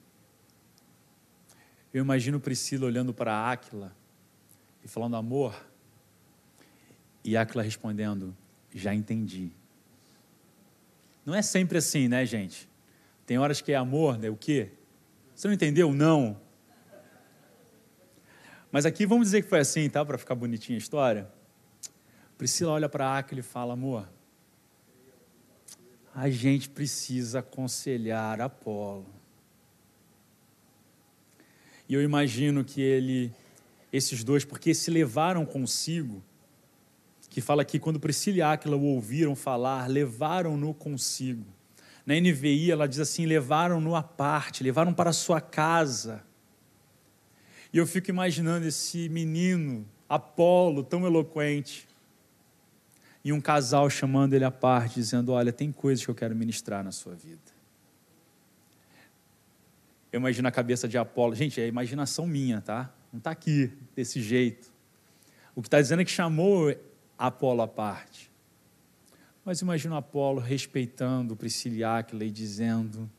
Eu 1.93 2.03
imagino 2.03 2.41
Priscila 2.41 2.87
olhando 2.87 3.12
para 3.12 3.51
Áquila 3.51 3.95
e 4.83 4.89
falando 4.89 5.17
amor, 5.17 5.55
e 7.23 7.37
Áquila 7.37 7.62
respondendo: 7.62 8.35
Já 8.75 8.95
entendi. 8.95 9.51
Não 11.27 11.35
é 11.35 11.43
sempre 11.43 11.77
assim, 11.77 12.09
né, 12.09 12.25
gente? 12.25 12.67
Tem 13.27 13.37
horas 13.37 13.61
que 13.61 13.71
é 13.71 13.77
amor, 13.77 14.17
né? 14.17 14.31
O 14.31 14.37
quê? 14.37 14.71
Você 15.35 15.47
não 15.47 15.55
entendeu? 15.55 15.93
Não. 15.93 16.41
Mas 18.73 18.87
aqui 18.87 19.05
vamos 19.05 19.27
dizer 19.27 19.43
que 19.43 19.49
foi 19.51 19.59
assim, 19.59 19.91
tá? 19.91 20.03
Para 20.03 20.17
ficar 20.17 20.37
bonitinha 20.37 20.79
a 20.79 20.81
história. 20.81 21.31
Priscila 22.39 22.73
olha 22.73 22.89
para 22.89 23.19
Aquila 23.19 23.41
e 23.41 23.43
fala: 23.43 23.75
amor, 23.75 24.09
a 26.16 26.31
gente 26.31 26.70
precisa 26.70 27.40
aconselhar 27.40 28.40
Apolo. 28.40 29.05
E 31.87 31.92
eu 31.92 32.02
imagino 32.02 32.64
que 32.64 32.81
ele, 32.81 33.31
esses 33.92 34.24
dois, 34.24 34.42
porque 34.42 34.72
se 34.72 34.90
levaram 34.90 35.44
consigo, 35.44 36.24
que 37.29 37.42
fala 37.42 37.66
que 37.66 37.79
quando 37.79 38.00
Priscila 38.00 38.38
e 38.38 38.40
Aquila 38.40 38.76
o 38.76 38.85
ouviram 38.85 39.37
falar, 39.37 39.90
levaram-no 39.90 40.72
consigo. 40.72 41.44
Na 42.07 42.18
NVI 42.18 42.70
ela 42.70 42.88
diz 42.88 42.98
assim: 42.98 43.26
levaram-no 43.26 43.94
à 43.94 44.02
parte, 44.02 44.64
levaram 44.64 44.94
para 44.94 45.12
sua 45.12 45.38
casa. 45.38 46.24
E 47.74 47.76
eu 47.76 47.87
fico 47.87 48.09
imaginando 48.09 48.66
esse 48.66 49.11
menino, 49.11 49.87
Apolo, 50.09 50.83
tão 50.83 51.05
eloquente, 51.05 51.86
e 53.27 53.33
um 53.33 53.41
casal 53.41 53.91
chamando 53.91 54.35
ele 54.35 54.45
à 54.45 54.53
parte, 54.53 54.95
dizendo: 54.95 55.33
Olha, 55.33 55.53
tem 55.53 55.73
coisas 55.73 56.05
que 56.05 56.09
eu 56.09 56.15
quero 56.15 56.33
ministrar 56.37 56.85
na 56.85 56.93
sua 56.93 57.17
vida. 57.17 57.51
Eu 60.12 60.21
imagino 60.21 60.47
a 60.47 60.53
cabeça 60.53 60.87
de 60.87 60.97
Apolo. 60.97 61.35
Gente, 61.35 61.61
é 61.61 61.67
imaginação 61.67 62.25
minha, 62.25 62.61
tá? 62.61 62.95
Não 63.12 63.19
está 63.19 63.33
aqui 63.33 63.73
desse 63.97 64.23
jeito. 64.23 64.73
O 65.57 65.61
que 65.61 65.67
está 65.67 65.81
dizendo 65.81 66.03
é 66.03 66.05
que 66.05 66.11
chamou 66.12 66.73
Apolo 67.19 67.62
à 67.62 67.67
parte. 67.67 68.31
Mas 69.45 69.61
imagino 69.61 69.97
Apolo 69.97 70.41
respeitando 70.41 71.35
Priscila 71.35 71.99
Áquila 71.99 72.25
e 72.25 72.31
dizendo: 72.31 73.11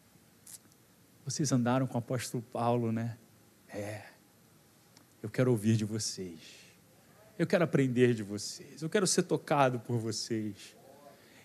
Vocês 1.26 1.52
andaram 1.52 1.86
com 1.86 1.96
o 1.96 2.00
apóstolo 2.00 2.41
Paulo, 2.41 2.93
né? 2.93 3.17
É. 3.67 4.06
Eu 5.22 5.30
quero 5.30 5.52
ouvir 5.52 5.76
de 5.76 5.84
vocês. 5.84 6.66
Eu 7.38 7.45
quero 7.45 7.63
aprender 7.63 8.15
de 8.15 8.23
vocês. 8.23 8.82
Eu 8.82 8.89
quero 8.89 9.06
ser 9.06 9.23
tocado 9.23 9.80
por 9.80 9.97
vocês. 10.00 10.76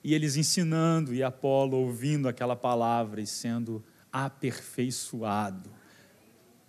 E 0.02 0.14
eles 0.14 0.36
ensinando 0.36 1.14
e 1.14 1.22
Apolo 1.22 1.76
ouvindo 1.76 2.28
aquela 2.28 2.56
palavra 2.56 3.20
e 3.20 3.26
sendo 3.26 3.84
aperfeiçoado 4.10 5.70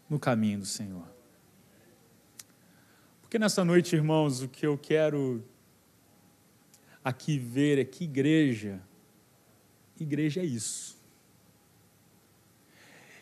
no 0.10 0.20
caminho 0.20 0.60
do 0.60 0.66
Senhor. 0.66 1.08
Porque 3.22 3.40
nessa 3.40 3.64
noite, 3.64 3.96
irmãos, 3.96 4.42
o 4.42 4.48
que 4.48 4.68
eu 4.68 4.78
quero 4.78 5.44
aqui 7.04 7.40
ver 7.40 7.80
é 7.80 7.86
que 7.86 8.04
igreja, 8.04 8.82
igreja 10.00 10.42
é 10.42 10.46
isso. 10.46 11.02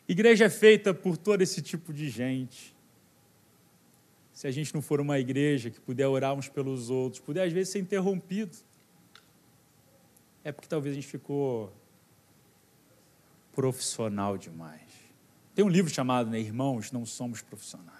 Igreja 0.09 0.45
é 0.45 0.49
feita 0.49 0.93
por 0.93 1.15
todo 1.15 1.41
esse 1.41 1.61
tipo 1.61 1.93
de 1.93 2.09
gente 2.09 2.75
se 4.41 4.47
a 4.47 4.51
gente 4.51 4.73
não 4.73 4.81
for 4.81 4.99
uma 4.99 5.19
igreja 5.19 5.69
que 5.69 5.79
puder 5.79 6.07
orar 6.07 6.33
uns 6.33 6.49
pelos 6.49 6.89
outros, 6.89 7.21
puder 7.21 7.45
às 7.45 7.53
vezes 7.53 7.71
ser 7.71 7.77
interrompido, 7.77 8.57
é 10.43 10.51
porque 10.51 10.67
talvez 10.67 10.93
a 10.93 10.95
gente 10.95 11.07
ficou 11.07 11.71
profissional 13.53 14.39
demais. 14.39 14.89
Tem 15.53 15.63
um 15.63 15.69
livro 15.69 15.93
chamado 15.93 16.27
né, 16.27 16.39
Irmãos, 16.39 16.91
Não 16.91 17.05
Somos 17.05 17.43
Profissionais. 17.43 17.93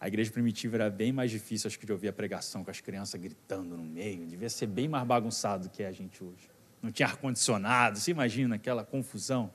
A 0.00 0.08
igreja 0.08 0.32
primitiva 0.32 0.76
era 0.76 0.88
bem 0.88 1.12
mais 1.12 1.30
difícil, 1.30 1.68
acho 1.68 1.78
que, 1.78 1.84
de 1.84 1.92
ouvir 1.92 2.08
a 2.08 2.12
pregação 2.14 2.64
com 2.64 2.70
as 2.70 2.80
crianças 2.80 3.20
gritando 3.20 3.76
no 3.76 3.84
meio. 3.84 4.24
Devia 4.24 4.48
ser 4.48 4.66
bem 4.66 4.88
mais 4.88 5.06
bagunçado 5.06 5.68
do 5.68 5.70
que 5.70 5.82
é 5.82 5.88
a 5.88 5.92
gente 5.92 6.24
hoje. 6.24 6.48
Não 6.80 6.90
tinha 6.90 7.06
ar-condicionado, 7.08 7.98
você 7.98 8.12
imagina 8.12 8.54
aquela 8.54 8.82
confusão. 8.82 9.52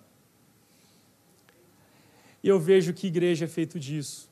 E 2.44 2.48
eu 2.48 2.60
vejo 2.60 2.94
que 2.94 3.08
igreja 3.08 3.46
é 3.46 3.48
feito 3.48 3.80
disso. 3.80 4.30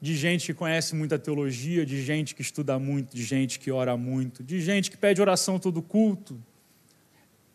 de 0.00 0.14
gente 0.14 0.46
que 0.46 0.54
conhece 0.54 0.94
muita 0.94 1.18
teologia, 1.18 1.84
de 1.84 2.00
gente 2.00 2.32
que 2.32 2.40
estuda 2.40 2.78
muito, 2.78 3.16
de 3.16 3.24
gente 3.24 3.58
que 3.58 3.68
ora 3.72 3.96
muito, 3.96 4.44
de 4.44 4.60
gente 4.60 4.92
que 4.92 4.96
pede 4.96 5.20
oração 5.20 5.58
todo 5.58 5.82
culto, 5.82 6.40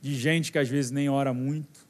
de 0.01 0.13
gente 0.13 0.51
que 0.51 0.59
às 0.59 0.67
vezes 0.67 0.91
nem 0.91 1.07
ora 1.07 1.33
muito, 1.33 1.87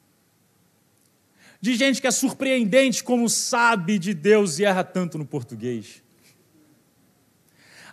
de 1.59 1.73
gente 1.73 1.99
que 1.99 2.05
é 2.05 2.11
surpreendente 2.11 3.03
como 3.03 3.27
sabe 3.27 3.97
de 3.97 4.13
Deus 4.13 4.59
e 4.59 4.63
erra 4.63 4.83
tanto 4.83 5.17
no 5.17 5.25
português. 5.25 6.03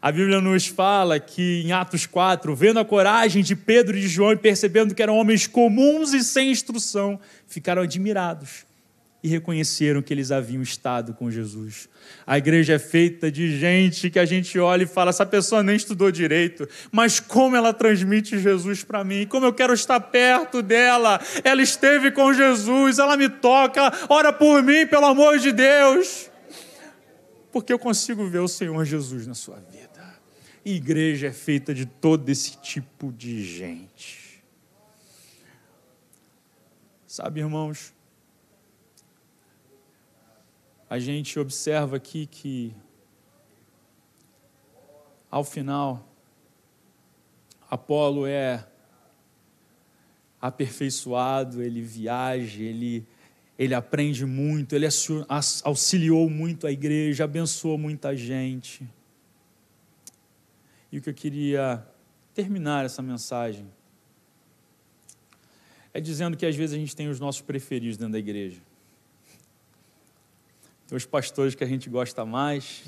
A 0.02 0.12
Bíblia 0.12 0.42
nos 0.42 0.66
fala 0.66 1.18
que 1.18 1.62
em 1.64 1.72
Atos 1.72 2.04
4, 2.04 2.54
vendo 2.54 2.78
a 2.78 2.84
coragem 2.84 3.42
de 3.42 3.56
Pedro 3.56 3.96
e 3.96 4.02
de 4.02 4.08
João 4.08 4.32
e 4.32 4.36
percebendo 4.36 4.94
que 4.94 5.02
eram 5.02 5.16
homens 5.16 5.46
comuns 5.46 6.12
e 6.12 6.22
sem 6.22 6.50
instrução, 6.50 7.18
ficaram 7.46 7.80
admirados 7.80 8.68
e 9.22 9.28
reconheceram 9.28 10.00
que 10.00 10.12
eles 10.12 10.30
haviam 10.30 10.62
estado 10.62 11.12
com 11.12 11.30
Jesus. 11.30 11.88
A 12.26 12.38
igreja 12.38 12.74
é 12.74 12.78
feita 12.78 13.30
de 13.30 13.58
gente 13.58 14.10
que 14.10 14.18
a 14.18 14.24
gente 14.24 14.58
olha 14.58 14.84
e 14.84 14.86
fala: 14.86 15.10
essa 15.10 15.26
pessoa 15.26 15.62
nem 15.62 15.76
estudou 15.76 16.10
direito, 16.10 16.68
mas 16.90 17.20
como 17.20 17.56
ela 17.56 17.72
transmite 17.72 18.38
Jesus 18.38 18.82
para 18.82 19.04
mim, 19.04 19.26
como 19.26 19.46
eu 19.46 19.52
quero 19.52 19.74
estar 19.74 20.00
perto 20.00 20.62
dela. 20.62 21.20
Ela 21.44 21.62
esteve 21.62 22.10
com 22.10 22.32
Jesus, 22.32 22.98
ela 22.98 23.16
me 23.16 23.28
toca, 23.28 23.92
ora 24.08 24.32
por 24.32 24.62
mim, 24.62 24.86
pelo 24.86 25.06
amor 25.06 25.38
de 25.38 25.52
Deus. 25.52 26.30
Porque 27.52 27.72
eu 27.72 27.78
consigo 27.78 28.26
ver 28.26 28.38
o 28.38 28.48
Senhor 28.48 28.84
Jesus 28.84 29.26
na 29.26 29.34
sua 29.34 29.56
vida. 29.56 29.90
E 30.64 30.74
igreja 30.76 31.28
é 31.28 31.32
feita 31.32 31.74
de 31.74 31.84
todo 31.86 32.28
esse 32.28 32.56
tipo 32.58 33.12
de 33.12 33.42
gente. 33.44 34.42
Sabe, 37.06 37.40
irmãos, 37.40 37.92
a 40.90 40.98
gente 40.98 41.38
observa 41.38 41.98
aqui 41.98 42.26
que, 42.26 42.74
ao 45.30 45.44
final, 45.44 46.04
Apolo 47.70 48.26
é 48.26 48.66
aperfeiçoado, 50.40 51.62
ele 51.62 51.80
viaja, 51.80 52.60
ele, 52.60 53.06
ele 53.56 53.72
aprende 53.72 54.26
muito, 54.26 54.74
ele 54.74 54.88
auxiliou 55.62 56.28
muito 56.28 56.66
a 56.66 56.72
igreja, 56.72 57.22
abençoou 57.22 57.78
muita 57.78 58.16
gente. 58.16 58.84
E 60.90 60.98
o 60.98 61.02
que 61.02 61.08
eu 61.08 61.14
queria 61.14 61.86
terminar 62.34 62.84
essa 62.84 63.00
mensagem 63.00 63.70
é 65.94 66.00
dizendo 66.00 66.36
que 66.36 66.44
às 66.44 66.56
vezes 66.56 66.74
a 66.74 66.78
gente 66.78 66.96
tem 66.96 67.08
os 67.08 67.20
nossos 67.20 67.42
preferidos 67.42 67.96
dentro 67.96 68.14
da 68.14 68.18
igreja. 68.18 68.60
Tem 70.90 70.96
os 70.96 71.06
pastores 71.06 71.54
que 71.54 71.64
a 71.64 71.66
gente 71.66 71.88
gosta 71.88 72.26
mais, 72.26 72.82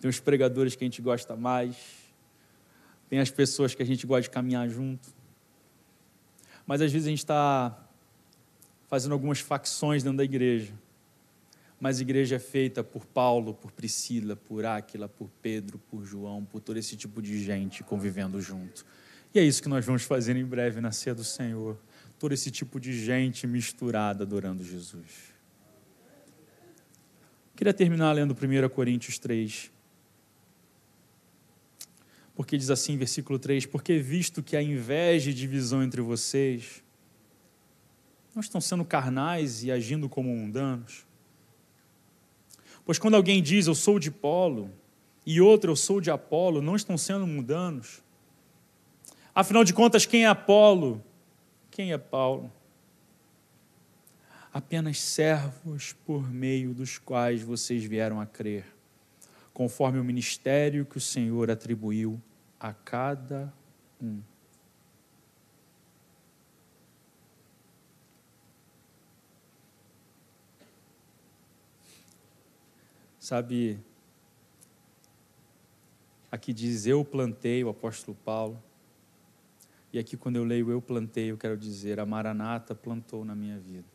tem 0.00 0.10
os 0.10 0.20
pregadores 0.20 0.74
que 0.76 0.84
a 0.84 0.86
gente 0.86 1.00
gosta 1.00 1.34
mais, 1.34 1.76
tem 3.08 3.20
as 3.20 3.30
pessoas 3.30 3.74
que 3.74 3.82
a 3.82 3.86
gente 3.86 4.06
gosta 4.06 4.22
de 4.22 4.30
caminhar 4.30 4.68
junto. 4.68 5.08
Mas 6.66 6.82
às 6.82 6.92
vezes 6.92 7.06
a 7.06 7.10
gente 7.10 7.20
está 7.20 7.88
fazendo 8.88 9.12
algumas 9.12 9.38
facções 9.38 10.02
dentro 10.02 10.18
da 10.18 10.24
igreja 10.24 10.74
mas 11.82 11.98
a 11.98 12.02
igreja 12.02 12.36
é 12.36 12.38
feita 12.38 12.84
por 12.84 13.04
Paulo, 13.04 13.54
por 13.54 13.72
Priscila, 13.72 14.36
por 14.36 14.64
Áquila, 14.64 15.08
por 15.08 15.28
Pedro, 15.42 15.80
por 15.90 16.04
João, 16.04 16.44
por 16.44 16.60
todo 16.60 16.76
esse 16.76 16.96
tipo 16.96 17.20
de 17.20 17.42
gente 17.42 17.82
convivendo 17.82 18.40
junto. 18.40 18.86
E 19.34 19.40
é 19.40 19.42
isso 19.42 19.60
que 19.60 19.68
nós 19.68 19.84
vamos 19.84 20.04
fazer 20.04 20.36
em 20.36 20.44
breve 20.44 20.80
na 20.80 20.92
ceia 20.92 21.12
do 21.12 21.24
Senhor. 21.24 21.76
Todo 22.20 22.30
esse 22.34 22.52
tipo 22.52 22.78
de 22.78 22.92
gente 22.92 23.48
misturada 23.48 24.22
adorando 24.22 24.62
Jesus. 24.62 25.31
Queria 27.62 27.72
terminar 27.72 28.10
lendo 28.10 28.32
1 28.32 28.68
Coríntios 28.70 29.20
3. 29.20 29.70
Porque 32.34 32.58
diz 32.58 32.70
assim, 32.70 32.96
versículo 32.96 33.38
3: 33.38 33.66
Porque 33.66 34.00
visto 34.00 34.42
que 34.42 34.56
há 34.56 34.62
inveja 34.64 35.30
e 35.30 35.32
divisão 35.32 35.80
entre 35.80 36.00
vocês, 36.00 36.82
não 38.34 38.40
estão 38.40 38.60
sendo 38.60 38.84
carnais 38.84 39.62
e 39.62 39.70
agindo 39.70 40.08
como 40.08 40.28
mundanos 40.34 41.06
Pois 42.84 42.98
quando 42.98 43.14
alguém 43.14 43.40
diz 43.40 43.68
eu 43.68 43.76
sou 43.76 43.96
de 44.00 44.10
Polo 44.10 44.68
e 45.24 45.40
outro 45.40 45.70
eu 45.70 45.76
sou 45.76 46.00
de 46.00 46.10
Apolo, 46.10 46.60
não 46.60 46.74
estão 46.74 46.98
sendo 46.98 47.28
mundanos. 47.28 48.02
Afinal 49.32 49.62
de 49.62 49.72
contas, 49.72 50.04
quem 50.04 50.24
é 50.24 50.26
Apolo? 50.26 51.00
Quem 51.70 51.92
é 51.92 51.98
Paulo? 51.98 52.52
Apenas 54.52 55.00
servos 55.00 55.94
por 56.04 56.30
meio 56.30 56.74
dos 56.74 56.98
quais 56.98 57.42
vocês 57.42 57.84
vieram 57.84 58.20
a 58.20 58.26
crer, 58.26 58.66
conforme 59.54 59.98
o 59.98 60.04
ministério 60.04 60.84
que 60.84 60.98
o 60.98 61.00
Senhor 61.00 61.50
atribuiu 61.50 62.20
a 62.60 62.74
cada 62.74 63.50
um. 64.00 64.20
Sabe, 73.18 73.78
aqui 76.30 76.52
diz 76.52 76.86
eu 76.86 77.04
plantei, 77.04 77.64
o 77.64 77.70
apóstolo 77.70 78.16
Paulo. 78.22 78.62
E 79.92 79.98
aqui, 79.98 80.16
quando 80.16 80.36
eu 80.36 80.44
leio 80.44 80.70
eu 80.70 80.82
plantei, 80.82 81.30
eu 81.30 81.38
quero 81.38 81.56
dizer 81.56 82.00
a 82.00 82.04
Maranata 82.04 82.74
plantou 82.74 83.24
na 83.24 83.34
minha 83.34 83.58
vida. 83.58 83.91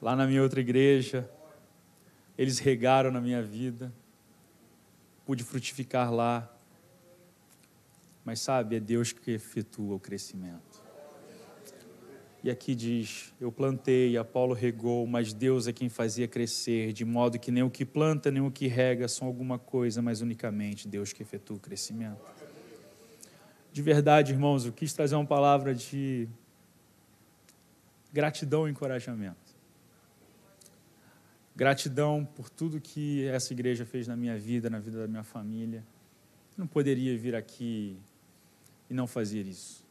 Lá 0.00 0.16
na 0.16 0.26
minha 0.26 0.42
outra 0.42 0.60
igreja, 0.60 1.30
eles 2.38 2.58
regaram 2.58 3.10
na 3.10 3.20
minha 3.20 3.42
vida, 3.42 3.92
pude 5.26 5.44
frutificar 5.44 6.12
lá. 6.12 6.50
Mas 8.24 8.40
sabe, 8.40 8.76
é 8.76 8.80
Deus 8.80 9.12
que 9.12 9.30
efetua 9.30 9.94
o 9.96 10.00
crescimento. 10.00 10.82
E 12.42 12.50
aqui 12.50 12.74
diz: 12.74 13.34
Eu 13.38 13.52
plantei, 13.52 14.16
Apolo 14.16 14.54
regou, 14.54 15.06
mas 15.06 15.34
Deus 15.34 15.68
é 15.68 15.72
quem 15.72 15.90
fazia 15.90 16.26
crescer, 16.26 16.92
de 16.92 17.04
modo 17.04 17.38
que 17.38 17.50
nem 17.50 17.62
o 17.62 17.70
que 17.70 17.84
planta, 17.84 18.30
nem 18.30 18.42
o 18.42 18.50
que 18.50 18.66
rega 18.66 19.06
são 19.06 19.26
alguma 19.26 19.58
coisa, 19.58 20.00
mas 20.00 20.22
unicamente 20.22 20.88
Deus 20.88 21.12
que 21.12 21.22
efetua 21.22 21.56
o 21.56 21.60
crescimento. 21.60 22.24
De 23.72 23.82
verdade, 23.82 24.32
irmãos, 24.32 24.64
eu 24.64 24.72
quis 24.72 24.92
trazer 24.92 25.14
uma 25.14 25.26
palavra 25.26 25.74
de 25.74 26.26
gratidão 28.12 28.66
e 28.66 28.70
encorajamento. 28.70 29.49
Gratidão 31.60 32.24
por 32.24 32.48
tudo 32.48 32.80
que 32.80 33.26
essa 33.26 33.52
igreja 33.52 33.84
fez 33.84 34.08
na 34.08 34.16
minha 34.16 34.38
vida, 34.38 34.70
na 34.70 34.78
vida 34.78 35.00
da 35.00 35.06
minha 35.06 35.22
família. 35.22 35.84
Eu 36.56 36.60
não 36.62 36.66
poderia 36.66 37.14
vir 37.18 37.34
aqui 37.34 37.98
e 38.88 38.94
não 38.94 39.06
fazer 39.06 39.46
isso. 39.46 39.84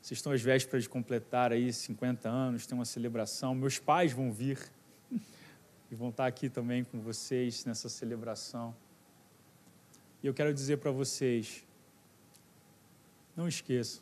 Vocês 0.00 0.18
estão 0.18 0.30
às 0.30 0.40
vésperas 0.40 0.84
de 0.84 0.88
completar 0.88 1.50
aí 1.50 1.72
50 1.72 2.28
anos, 2.28 2.64
tem 2.64 2.78
uma 2.78 2.84
celebração. 2.84 3.56
Meus 3.56 3.76
pais 3.76 4.12
vão 4.12 4.32
vir 4.32 4.70
e 5.90 5.96
vão 5.96 6.10
estar 6.10 6.28
aqui 6.28 6.48
também 6.48 6.84
com 6.84 7.00
vocês 7.00 7.64
nessa 7.64 7.88
celebração. 7.88 8.72
E 10.22 10.28
eu 10.28 10.32
quero 10.32 10.54
dizer 10.54 10.76
para 10.76 10.92
vocês, 10.92 11.64
não 13.34 13.48
esqueçam, 13.48 14.00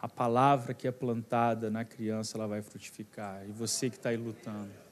a 0.00 0.08
palavra 0.08 0.72
que 0.72 0.88
é 0.88 0.90
plantada 0.90 1.70
na 1.70 1.84
criança, 1.84 2.38
ela 2.38 2.46
vai 2.46 2.62
frutificar. 2.62 3.46
E 3.46 3.52
você 3.52 3.90
que 3.90 3.96
está 3.96 4.08
aí 4.08 4.16
lutando, 4.16 4.85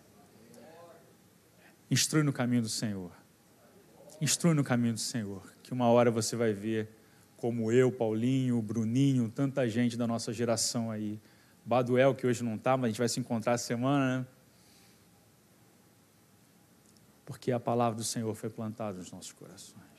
instrui 1.90 2.22
no 2.22 2.32
caminho 2.32 2.62
do 2.62 2.68
Senhor. 2.68 3.10
Instrui 4.20 4.54
no 4.54 4.64
caminho 4.64 4.94
do 4.94 5.00
Senhor, 5.00 5.42
que 5.62 5.72
uma 5.72 5.88
hora 5.88 6.10
você 6.10 6.36
vai 6.36 6.52
ver 6.52 6.88
como 7.36 7.70
eu, 7.70 7.92
Paulinho, 7.92 8.62
Bruninho, 8.62 9.28
tanta 9.28 9.68
gente 9.68 9.96
da 9.96 10.06
nossa 10.06 10.32
geração 10.32 10.90
aí. 10.90 11.20
Baduel, 11.64 12.14
que 12.14 12.26
hoje 12.26 12.42
não 12.42 12.54
está, 12.54 12.76
mas 12.76 12.84
a 12.84 12.88
gente 12.88 12.98
vai 12.98 13.08
se 13.08 13.20
encontrar 13.20 13.58
semana, 13.58 14.20
né? 14.20 14.26
Porque 17.26 17.52
a 17.52 17.60
palavra 17.60 17.96
do 17.96 18.04
Senhor 18.04 18.34
foi 18.34 18.50
plantada 18.50 18.98
nos 18.98 19.10
nossos 19.10 19.32
corações. 19.32 19.93